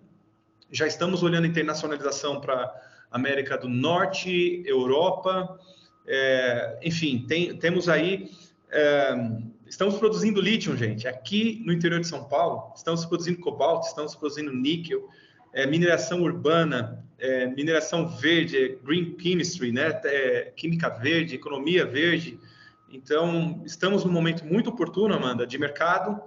já 0.71 0.87
estamos 0.87 1.23
olhando 1.23 1.45
internacionalização 1.45 2.39
para 2.39 2.73
América 3.11 3.57
do 3.57 3.67
Norte, 3.67 4.63
Europa, 4.65 5.59
é, 6.07 6.79
enfim, 6.81 7.25
tem, 7.27 7.57
temos 7.57 7.89
aí 7.89 8.31
é, 8.71 9.13
estamos 9.67 9.97
produzindo 9.97 10.41
lítio, 10.41 10.75
gente. 10.75 11.07
Aqui 11.07 11.61
no 11.65 11.73
interior 11.73 11.99
de 11.99 12.07
São 12.07 12.23
Paulo, 12.23 12.73
estamos 12.75 13.05
produzindo 13.05 13.39
cobalto, 13.39 13.87
estamos 13.87 14.15
produzindo 14.15 14.51
níquel, 14.51 15.07
é, 15.53 15.65
mineração 15.65 16.21
urbana, 16.21 17.03
é, 17.19 17.47
mineração 17.47 18.07
verde, 18.07 18.77
green 18.83 19.15
chemistry, 19.19 19.71
né? 19.71 19.99
É, 20.05 20.51
química 20.55 20.89
verde, 20.89 21.35
economia 21.35 21.85
verde. 21.85 22.39
Então, 22.89 23.61
estamos 23.65 24.05
num 24.05 24.11
momento 24.11 24.45
muito 24.45 24.69
oportuno, 24.69 25.13
Amanda, 25.13 25.45
de 25.45 25.57
mercado. 25.57 26.21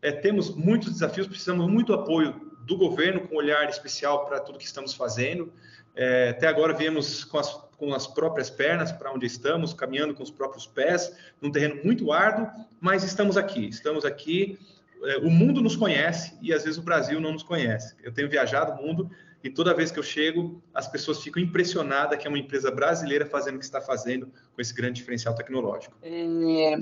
É, 0.00 0.12
temos 0.12 0.54
muitos 0.54 0.92
desafios, 0.92 1.26
precisamos 1.26 1.68
muito 1.68 1.92
apoio 1.92 2.48
do 2.64 2.76
governo, 2.76 3.26
com 3.26 3.34
um 3.34 3.38
olhar 3.38 3.68
especial 3.68 4.26
para 4.26 4.40
tudo 4.40 4.58
que 4.58 4.64
estamos 4.64 4.94
fazendo. 4.94 5.52
É, 5.98 6.28
até 6.28 6.46
agora 6.46 6.72
viemos 6.72 7.24
com 7.24 7.38
as, 7.38 7.52
com 7.76 7.92
as 7.92 8.06
próprias 8.06 8.48
pernas 8.48 8.92
para 8.92 9.12
onde 9.12 9.26
estamos, 9.26 9.74
caminhando 9.74 10.14
com 10.14 10.22
os 10.22 10.30
próprios 10.30 10.64
pés, 10.64 11.12
num 11.42 11.50
terreno 11.50 11.80
muito 11.82 12.12
árduo, 12.12 12.46
mas 12.80 13.02
estamos 13.02 13.36
aqui, 13.36 13.68
estamos 13.68 14.04
aqui. 14.04 14.56
É, 15.02 15.16
o 15.18 15.28
mundo 15.28 15.60
nos 15.60 15.74
conhece 15.74 16.38
e 16.40 16.54
às 16.54 16.62
vezes 16.62 16.78
o 16.78 16.82
Brasil 16.82 17.20
não 17.20 17.32
nos 17.32 17.42
conhece. 17.42 17.96
Eu 18.00 18.14
tenho 18.14 18.30
viajado 18.30 18.80
o 18.80 18.86
mundo 18.86 19.10
e 19.42 19.50
toda 19.50 19.74
vez 19.74 19.90
que 19.90 19.98
eu 19.98 20.02
chego, 20.04 20.62
as 20.72 20.86
pessoas 20.86 21.20
ficam 21.20 21.42
impressionadas 21.42 22.16
que 22.16 22.28
é 22.28 22.30
uma 22.30 22.38
empresa 22.38 22.70
brasileira 22.70 23.26
fazendo 23.26 23.56
o 23.56 23.58
que 23.58 23.64
está 23.64 23.80
fazendo 23.80 24.32
com 24.54 24.60
esse 24.60 24.72
grande 24.72 25.00
diferencial 25.00 25.34
tecnológico. 25.34 25.96
É... 26.00 26.76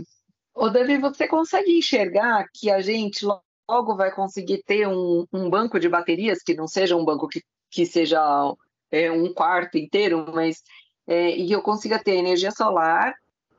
Ô, 0.55 0.69
Davi, 0.69 0.99
você 0.99 1.27
consegue 1.27 1.79
enxergar 1.79 2.47
que 2.53 2.71
a 2.71 2.83
gente 2.83 3.25
logo 3.25 3.97
vai 3.97 4.15
conseguir 4.15 4.63
ter 4.63 4.87
um, 4.87 5.25
um 5.33 5.49
banco 5.49 5.81
de 5.81 5.89
baterias 5.89 6.43
que 6.43 6.55
não 6.55 6.69
seja 6.69 6.97
um 6.97 7.05
banco 7.05 7.29
que, 7.29 7.43
que 7.71 7.87
seja 7.87 8.21
é, 8.91 9.11
um 9.11 9.33
quarto 9.33 9.79
inteiro, 9.79 10.27
mas 10.35 10.63
é, 11.07 11.37
e 11.37 11.53
eu 11.53 11.63
consiga 11.63 11.99
ter 11.99 12.15
energia 12.15 12.51
solar 12.51 13.15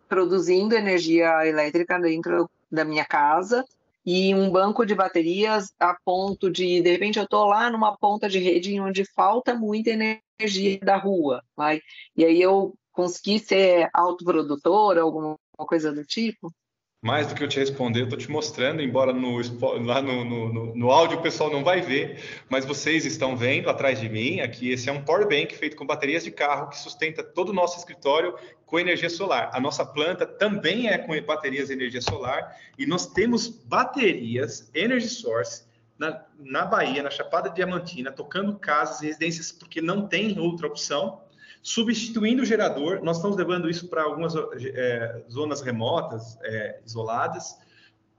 produzindo 0.08 0.76
energia 0.76 1.46
elétrica 1.46 2.00
dentro 2.00 2.50
da 2.72 2.84
minha 2.84 3.06
casa 3.06 3.66
e 4.06 4.34
um 4.34 4.50
banco 4.50 4.86
de 4.86 4.96
baterias 4.96 5.74
a 5.78 5.94
ponto 6.06 6.50
de, 6.50 6.82
de 6.82 6.92
repente, 6.92 7.20
eu 7.20 7.26
estou 7.26 7.46
lá 7.46 7.70
numa 7.70 7.98
ponta 7.98 8.30
de 8.30 8.40
rede 8.40 8.80
onde 8.80 9.04
falta 9.04 9.54
muita 9.54 9.90
energia 9.90 10.80
da 10.80 10.96
rua, 10.96 11.44
vai? 11.56 11.82
e 12.16 12.24
aí 12.24 12.42
eu 12.42 12.74
consegui 12.94 13.38
ser 13.38 13.90
autoprodutora, 13.94 15.02
alguma 15.02 15.38
coisa 15.58 15.92
do 15.92 16.06
tipo? 16.06 16.52
Mais 17.00 17.28
do 17.28 17.36
que 17.36 17.44
eu 17.44 17.48
te 17.48 17.60
responder, 17.60 18.00
eu 18.00 18.04
estou 18.06 18.18
te 18.18 18.30
mostrando, 18.30 18.82
embora 18.82 19.14
no, 19.14 19.38
lá 19.86 20.02
no, 20.02 20.26
no, 20.26 20.76
no, 20.76 20.92
áudio 20.92 21.20
o 21.20 21.22
pessoal 21.22 21.52
não 21.52 21.64
vai 21.64 21.80
ver, 21.80 22.20
mas 22.50 22.66
vocês 22.66 23.06
estão 23.06 23.38
vendo 23.38 23.70
atrás 23.70 24.00
de 24.00 24.10
mim, 24.10 24.40
aqui 24.40 24.72
esse 24.72 24.90
é 24.90 24.92
um 24.92 25.04
power 25.04 25.28
bank 25.28 25.56
feito 25.56 25.78
com 25.78 25.86
baterias 25.86 26.24
de 26.24 26.32
carro 26.32 26.70
que 26.70 26.78
sustenta 26.78 27.24
todo 27.24 27.50
o 27.50 27.54
nosso 27.54 27.78
escritório 27.78 28.36
com 28.66 28.80
energia 28.80 29.12
solar. 29.12 29.52
A 29.54 29.60
nossa 29.60 29.86
planta 29.86 30.26
também 30.26 30.90
é 30.90 30.98
com 30.98 31.14
baterias 31.22 31.68
de 31.68 31.74
energia 31.74 32.02
solar 32.02 32.58
e 32.80 32.88
nós 32.88 33.06
temos 33.06 33.48
baterias 33.48 34.72
Energy 34.74 35.08
Source 35.08 35.66
na, 36.00 36.26
na 36.40 36.66
Bahia, 36.66 37.04
na 37.04 37.12
Chapada 37.12 37.52
Diamantina, 37.52 38.12
tocando 38.12 38.58
casas 38.58 39.04
e 39.04 39.06
residências 39.06 39.52
porque 39.52 39.82
não 39.82 40.08
tem 40.08 40.40
outra 40.40 40.66
opção 40.66 41.22
substituindo 41.62 42.44
o 42.44 42.46
gerador. 42.46 43.02
Nós 43.04 43.18
estamos 43.18 43.38
levando 43.38 43.70
isso 43.70 43.88
para 43.88 44.04
algumas 44.04 44.34
é, 44.36 45.24
zonas 45.30 45.62
remotas, 45.62 46.38
é, 46.44 46.80
isoladas, 46.86 47.58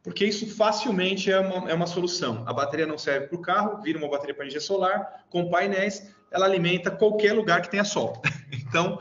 porque 0.03 0.24
isso 0.24 0.46
facilmente 0.55 1.31
é 1.31 1.38
uma, 1.38 1.70
é 1.70 1.74
uma 1.74 1.87
solução. 1.87 2.42
A 2.46 2.53
bateria 2.53 2.87
não 2.87 2.96
serve 2.96 3.27
para 3.27 3.37
o 3.37 3.42
carro, 3.42 3.83
vira 3.83 3.98
uma 3.98 4.09
bateria 4.09 4.35
para 4.35 4.44
energia 4.44 4.61
solar, 4.61 5.24
com 5.29 5.51
painéis, 5.51 6.11
ela 6.31 6.46
alimenta 6.46 6.90
qualquer 6.90 7.33
lugar 7.33 7.62
que 7.62 7.70
tenha 7.70 7.85
sol. 7.85 8.20
Então, 8.51 9.01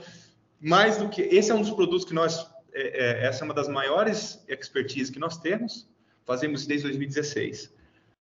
mais 0.61 0.97
do 0.97 1.09
que. 1.09 1.21
Esse 1.21 1.51
é 1.51 1.53
um 1.53 1.61
dos 1.61 1.71
produtos 1.71 2.05
que 2.05 2.13
nós. 2.13 2.49
É, 2.73 3.23
é, 3.23 3.25
essa 3.27 3.43
é 3.43 3.45
uma 3.45 3.53
das 3.53 3.67
maiores 3.67 4.41
expertise 4.47 5.11
que 5.11 5.19
nós 5.19 5.37
temos, 5.37 5.89
fazemos 6.25 6.65
desde 6.65 6.87
2016. 6.87 7.73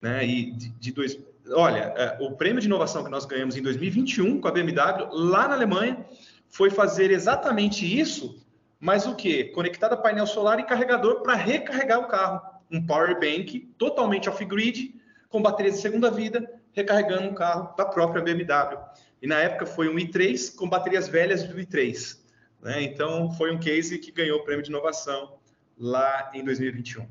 Né? 0.01 0.27
E 0.27 0.51
de, 0.53 0.69
de 0.71 0.93
dois, 0.93 1.19
olha, 1.53 1.95
é, 1.97 2.19
o 2.21 2.33
prêmio 2.33 2.61
de 2.61 2.67
inovação 2.67 3.05
que 3.05 3.11
nós 3.11 3.25
ganhamos 3.25 3.57
em 3.57 3.63
2021 3.63 4.41
com 4.41 4.49
a 4.49 4.53
BMW 4.53 5.09
lá 5.13 5.49
na 5.49 5.55
Alemanha 5.55 6.05
foi 6.49 6.71
fazer 6.71 7.11
exatamente 7.11 7.85
isso, 7.85 8.43
mas 8.79 9.07
o 9.07 9.15
que? 9.15 9.45
Conectado 9.45 9.95
a 9.95 9.97
painel 9.97 10.27
solar 10.27 10.61
e 10.61 10.65
carregador 10.65 11.23
para 11.23 11.35
recarregar 11.35 11.99
o 12.01 12.09
carro. 12.09 12.41
Um 12.71 12.85
power 12.85 13.19
bank 13.19 13.61
totalmente 13.79 14.29
off-grid, 14.29 14.95
com 15.29 15.43
baterias 15.43 15.77
de 15.77 15.81
segunda 15.81 16.11
vida, 16.11 16.49
recarregando 16.73 17.29
um 17.29 17.35
carro 17.35 17.75
da 17.77 17.85
própria 17.85 18.23
BMW. 18.23 18.79
E 19.23 19.27
na 19.27 19.41
época 19.41 19.67
foi 19.67 19.89
um 19.89 19.97
i3 19.97 20.55
com 20.55 20.69
baterias 20.69 21.09
velhas 21.09 21.45
do 21.45 21.57
i3. 21.59 22.19
Né? 22.63 22.83
Então 22.83 23.31
foi 23.33 23.53
um 23.53 23.59
case 23.59 23.99
que 23.99 24.13
ganhou 24.13 24.41
o 24.41 24.45
prêmio 24.45 24.63
de 24.63 24.71
inovação 24.71 25.39
lá 25.79 26.31
em 26.35 26.45
2021. 26.45 27.07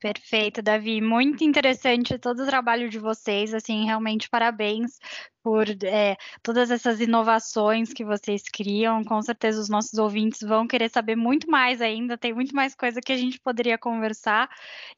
Perfeito, 0.00 0.62
Davi. 0.62 1.00
Muito 1.00 1.42
interessante 1.42 2.16
todo 2.18 2.44
o 2.44 2.46
trabalho 2.46 2.88
de 2.88 3.00
vocês. 3.00 3.52
Assim, 3.52 3.84
realmente 3.84 4.28
parabéns 4.30 4.96
por 5.42 5.66
é, 5.84 6.16
todas 6.40 6.70
essas 6.70 7.00
inovações 7.00 7.92
que 7.92 8.04
vocês 8.04 8.42
criam. 8.42 9.02
Com 9.02 9.20
certeza 9.20 9.60
os 9.60 9.68
nossos 9.68 9.98
ouvintes 9.98 10.40
vão 10.40 10.68
querer 10.68 10.88
saber 10.88 11.16
muito 11.16 11.50
mais 11.50 11.82
ainda. 11.82 12.16
Tem 12.16 12.32
muito 12.32 12.54
mais 12.54 12.76
coisa 12.76 13.00
que 13.00 13.12
a 13.12 13.16
gente 13.16 13.40
poderia 13.40 13.76
conversar. 13.76 14.48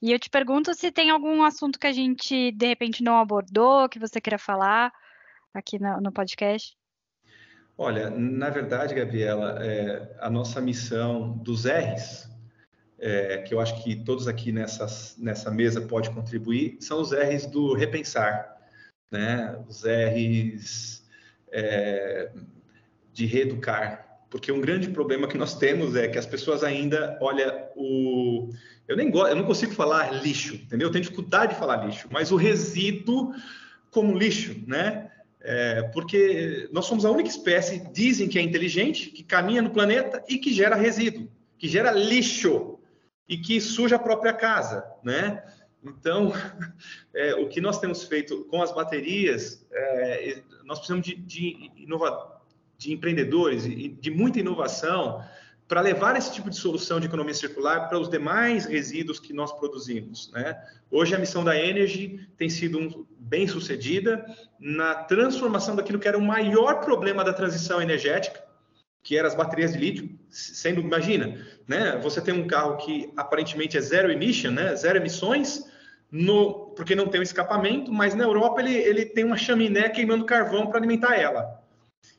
E 0.02 0.12
eu 0.12 0.18
te 0.18 0.28
pergunto 0.28 0.74
se 0.74 0.92
tem 0.92 1.08
algum 1.08 1.42
assunto 1.42 1.78
que 1.78 1.86
a 1.86 1.92
gente 1.92 2.52
de 2.52 2.66
repente 2.66 3.02
não 3.02 3.18
abordou, 3.18 3.88
que 3.88 3.98
você 3.98 4.20
queira 4.20 4.38
falar 4.38 4.92
aqui 5.54 5.78
no, 5.78 5.98
no 5.98 6.12
podcast. 6.12 6.76
Olha, 7.78 8.10
na 8.10 8.50
verdade, 8.50 8.94
Gabriela, 8.94 9.64
é, 9.64 10.14
a 10.20 10.28
nossa 10.28 10.60
missão 10.60 11.38
dos 11.38 11.64
R's 11.64 12.28
é, 13.00 13.38
que 13.38 13.54
eu 13.54 13.60
acho 13.60 13.82
que 13.82 13.96
todos 13.96 14.28
aqui 14.28 14.52
nessas, 14.52 15.16
nessa 15.18 15.50
mesa 15.50 15.80
podem 15.80 16.12
contribuir, 16.12 16.76
são 16.80 17.00
os 17.00 17.12
R's 17.12 17.46
do 17.46 17.72
repensar, 17.72 18.58
né? 19.10 19.58
os 19.66 19.82
R's 19.84 21.02
é, 21.50 22.30
de 23.12 23.24
reeducar. 23.24 24.06
Porque 24.28 24.52
um 24.52 24.60
grande 24.60 24.90
problema 24.90 25.26
que 25.26 25.38
nós 25.38 25.56
temos 25.56 25.96
é 25.96 26.06
que 26.06 26.18
as 26.18 26.26
pessoas 26.26 26.62
ainda 26.62 27.18
olham 27.20 27.52
o. 27.74 28.50
Eu 28.86 28.96
nem 28.96 29.10
gosto, 29.10 29.30
eu 29.30 29.36
não 29.36 29.44
consigo 29.44 29.72
falar 29.72 30.22
lixo, 30.22 30.54
entendeu? 30.54 30.86
Eu 30.86 30.92
tenho 30.92 31.02
dificuldade 31.02 31.54
de 31.54 31.58
falar 31.58 31.84
lixo, 31.84 32.06
mas 32.12 32.30
o 32.30 32.36
resíduo 32.36 33.34
como 33.90 34.16
lixo, 34.16 34.62
né? 34.68 35.10
É, 35.40 35.82
porque 35.94 36.68
nós 36.70 36.84
somos 36.84 37.04
a 37.04 37.10
única 37.10 37.28
espécie, 37.28 37.82
dizem 37.92 38.28
que 38.28 38.38
é 38.38 38.42
inteligente, 38.42 39.10
que 39.10 39.24
caminha 39.24 39.62
no 39.62 39.70
planeta 39.70 40.22
e 40.28 40.38
que 40.38 40.52
gera 40.52 40.76
resíduo, 40.76 41.28
que 41.58 41.66
gera 41.66 41.90
lixo 41.90 42.79
e 43.30 43.38
que 43.38 43.60
suja 43.60 43.94
a 43.94 43.98
própria 44.00 44.32
casa, 44.32 44.84
né? 45.04 45.40
Então, 45.84 46.32
é, 47.14 47.32
o 47.36 47.48
que 47.48 47.60
nós 47.60 47.78
temos 47.78 48.02
feito 48.02 48.44
com 48.46 48.60
as 48.60 48.72
baterias, 48.74 49.64
é, 49.72 50.42
nós 50.64 50.78
precisamos 50.78 51.06
de, 51.06 51.14
de, 51.14 51.70
inova, 51.76 52.42
de 52.76 52.92
empreendedores 52.92 53.64
e 53.64 53.88
de 53.88 54.10
muita 54.10 54.40
inovação 54.40 55.24
para 55.68 55.80
levar 55.80 56.16
esse 56.16 56.32
tipo 56.32 56.50
de 56.50 56.56
solução 56.56 56.98
de 56.98 57.06
economia 57.06 57.32
circular 57.32 57.88
para 57.88 58.00
os 58.00 58.10
demais 58.10 58.64
resíduos 58.64 59.20
que 59.20 59.32
nós 59.32 59.52
produzimos. 59.52 60.28
Né? 60.32 60.60
Hoje, 60.90 61.14
a 61.14 61.18
missão 61.18 61.44
da 61.44 61.56
Energy 61.56 62.28
tem 62.36 62.50
sido 62.50 62.80
um, 62.80 63.06
bem 63.16 63.46
sucedida 63.46 64.26
na 64.58 64.96
transformação 65.04 65.76
daquilo 65.76 66.00
que 66.00 66.08
era 66.08 66.18
o 66.18 66.22
maior 66.22 66.80
problema 66.80 67.22
da 67.22 67.32
transição 67.32 67.80
energética, 67.80 68.42
que 69.02 69.16
eram 69.16 69.28
as 69.28 69.34
baterias 69.36 69.72
de 69.72 69.78
lítio, 69.78 70.18
sendo, 70.28 70.80
imagina, 70.80 71.38
né? 71.70 71.96
Você 72.02 72.20
tem 72.20 72.34
um 72.34 72.48
carro 72.48 72.78
que 72.78 73.12
aparentemente 73.16 73.78
é 73.78 73.80
zero 73.80 74.10
emission, 74.10 74.50
né? 74.50 74.74
Zero 74.74 74.98
emissões, 74.98 75.70
no, 76.10 76.72
porque 76.74 76.96
não 76.96 77.06
tem 77.06 77.20
um 77.20 77.22
escapamento, 77.22 77.92
mas 77.92 78.12
na 78.12 78.24
Europa 78.24 78.60
ele, 78.60 78.74
ele 78.74 79.06
tem 79.06 79.22
uma 79.22 79.36
chaminé 79.36 79.88
queimando 79.88 80.24
carvão 80.24 80.66
para 80.66 80.78
alimentar 80.78 81.14
ela. 81.14 81.62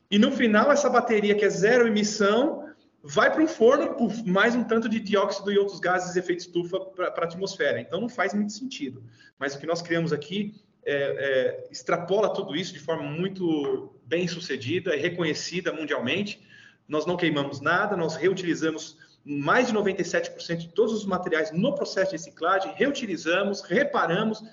E 0.09 0.17
no 0.17 0.31
final, 0.31 0.71
essa 0.71 0.89
bateria 0.89 1.35
que 1.35 1.43
é 1.43 1.49
zero 1.49 1.85
emissão 1.85 2.65
vai 3.03 3.29
para 3.29 3.43
um 3.43 3.47
forno 3.47 3.93
por 3.95 4.25
mais 4.25 4.55
um 4.55 4.63
tanto 4.63 4.87
de 4.87 5.01
dióxido 5.01 5.51
e 5.51 5.57
outros 5.57 5.81
gases 5.81 6.13
de 6.13 6.19
efeito 6.19 6.39
estufa 6.39 6.79
para 6.79 7.07
a 7.07 7.25
atmosfera. 7.25 7.81
Então 7.81 7.99
não 7.99 8.07
faz 8.07 8.33
muito 8.33 8.53
sentido. 8.53 9.03
Mas 9.37 9.53
o 9.53 9.59
que 9.59 9.67
nós 9.67 9.81
criamos 9.81 10.13
aqui 10.13 10.55
é, 10.85 10.93
é, 10.95 11.67
extrapola 11.69 12.33
tudo 12.33 12.55
isso 12.55 12.71
de 12.71 12.79
forma 12.79 13.03
muito 13.03 13.93
bem 14.05 14.29
sucedida 14.29 14.95
e 14.95 15.01
reconhecida 15.01 15.73
mundialmente 15.73 16.41
nós 16.87 17.05
não 17.05 17.15
queimamos 17.15 17.61
nada, 17.61 17.95
nós 17.95 18.15
reutilizamos 18.17 18.97
mais 19.23 19.67
de 19.67 19.73
97% 19.73 20.57
de 20.57 20.69
todos 20.69 20.93
os 20.93 21.05
materiais 21.05 21.51
no 21.51 21.75
processo 21.75 22.11
de 22.11 22.17
reciclagem, 22.17 22.73
reutilizamos, 22.75 23.61
reparamos, 23.61 24.43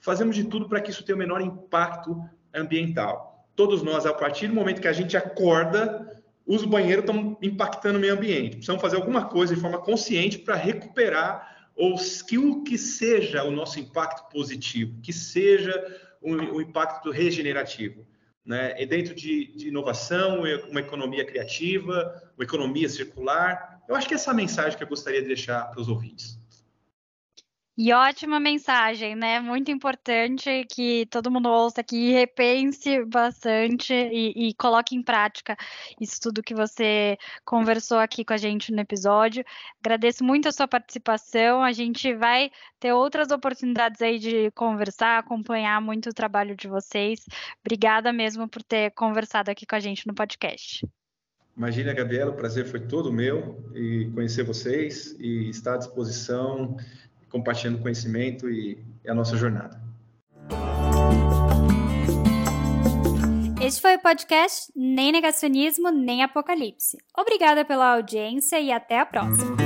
fazemos 0.00 0.34
de 0.34 0.44
tudo 0.44 0.68
para 0.68 0.80
que 0.80 0.90
isso 0.90 1.04
tenha 1.04 1.16
o 1.16 1.18
menor 1.18 1.40
impacto 1.40 2.16
ambiental. 2.52 3.48
Todos 3.54 3.82
nós, 3.82 4.04
a 4.04 4.12
partir 4.12 4.48
do 4.48 4.54
momento 4.54 4.80
que 4.80 4.88
a 4.88 4.92
gente 4.92 5.16
acorda, 5.16 6.22
os 6.46 6.64
banheiros 6.64 7.04
estão 7.04 7.36
impactando 7.40 7.98
o 7.98 8.00
meio 8.00 8.14
ambiente. 8.14 8.56
Precisamos 8.56 8.82
fazer 8.82 8.96
alguma 8.96 9.24
coisa 9.26 9.54
de 9.54 9.60
forma 9.60 9.78
consciente 9.78 10.38
para 10.38 10.54
recuperar 10.54 11.68
ou 11.74 11.96
que 12.26 12.38
o 12.38 12.62
que 12.62 12.78
seja 12.78 13.44
o 13.44 13.50
nosso 13.50 13.78
impacto 13.78 14.30
positivo, 14.30 15.00
que 15.02 15.12
seja 15.12 15.74
o, 16.20 16.32
o 16.32 16.60
impacto 16.60 17.10
regenerativo 17.10 18.06
né? 18.46 18.80
E 18.80 18.86
dentro 18.86 19.12
de, 19.12 19.52
de, 19.56 19.68
inovação, 19.68 20.44
uma 20.70 20.80
economia 20.80 21.24
criativa, 21.24 22.22
uma 22.36 22.44
economia 22.44 22.88
circular. 22.88 23.75
Eu 23.88 23.94
acho 23.94 24.08
que 24.08 24.14
essa 24.14 24.30
é 24.30 24.32
a 24.32 24.34
mensagem 24.34 24.76
que 24.76 24.82
eu 24.82 24.88
gostaria 24.88 25.20
de 25.22 25.28
deixar 25.28 25.70
para 25.70 25.80
os 25.80 25.88
ouvintes. 25.88 26.38
E 27.78 27.92
ótima 27.92 28.40
mensagem, 28.40 29.14
né? 29.14 29.38
Muito 29.38 29.70
importante 29.70 30.64
que 30.70 31.04
todo 31.10 31.30
mundo 31.30 31.50
ouça 31.50 31.82
aqui, 31.82 32.10
repense 32.10 33.04
bastante 33.04 33.92
e, 33.92 34.48
e, 34.48 34.54
coloque 34.54 34.96
em 34.96 35.02
prática 35.02 35.54
isso 36.00 36.18
tudo 36.18 36.42
que 36.42 36.54
você 36.54 37.18
conversou 37.44 37.98
aqui 37.98 38.24
com 38.24 38.32
a 38.32 38.38
gente 38.38 38.72
no 38.72 38.80
episódio. 38.80 39.44
Agradeço 39.78 40.24
muito 40.24 40.48
a 40.48 40.52
sua 40.52 40.66
participação. 40.66 41.62
A 41.62 41.70
gente 41.72 42.14
vai 42.14 42.50
ter 42.80 42.94
outras 42.94 43.30
oportunidades 43.30 44.00
aí 44.00 44.18
de 44.18 44.50
conversar, 44.52 45.18
acompanhar 45.18 45.78
muito 45.82 46.08
o 46.08 46.14
trabalho 46.14 46.56
de 46.56 46.68
vocês. 46.68 47.26
Obrigada 47.60 48.10
mesmo 48.10 48.48
por 48.48 48.62
ter 48.62 48.90
conversado 48.92 49.50
aqui 49.50 49.66
com 49.66 49.76
a 49.76 49.80
gente 49.80 50.06
no 50.06 50.14
podcast. 50.14 50.80
Imagina, 51.56 51.94
Gabriela, 51.94 52.30
o 52.30 52.34
prazer 52.34 52.66
foi 52.66 52.80
todo 52.80 53.10
meu 53.10 53.64
e 53.74 54.10
conhecer 54.14 54.42
vocês 54.42 55.16
e 55.18 55.48
estar 55.48 55.74
à 55.74 55.76
disposição 55.78 56.76
compartilhando 57.30 57.78
conhecimento 57.78 58.48
e, 58.48 58.78
a 59.06 59.14
nossa 59.14 59.36
jornada. 59.36 59.80
Este 63.62 63.80
foi 63.80 63.96
o 63.96 64.00
podcast 64.00 64.70
Nem 64.74 65.12
Negacionismo, 65.12 65.90
Nem 65.90 66.22
Apocalipse. 66.22 66.98
Obrigada 67.16 67.64
pela 67.64 67.94
audiência 67.94 68.60
e 68.60 68.70
até 68.70 69.00
a 69.00 69.06
próxima. 69.06 69.56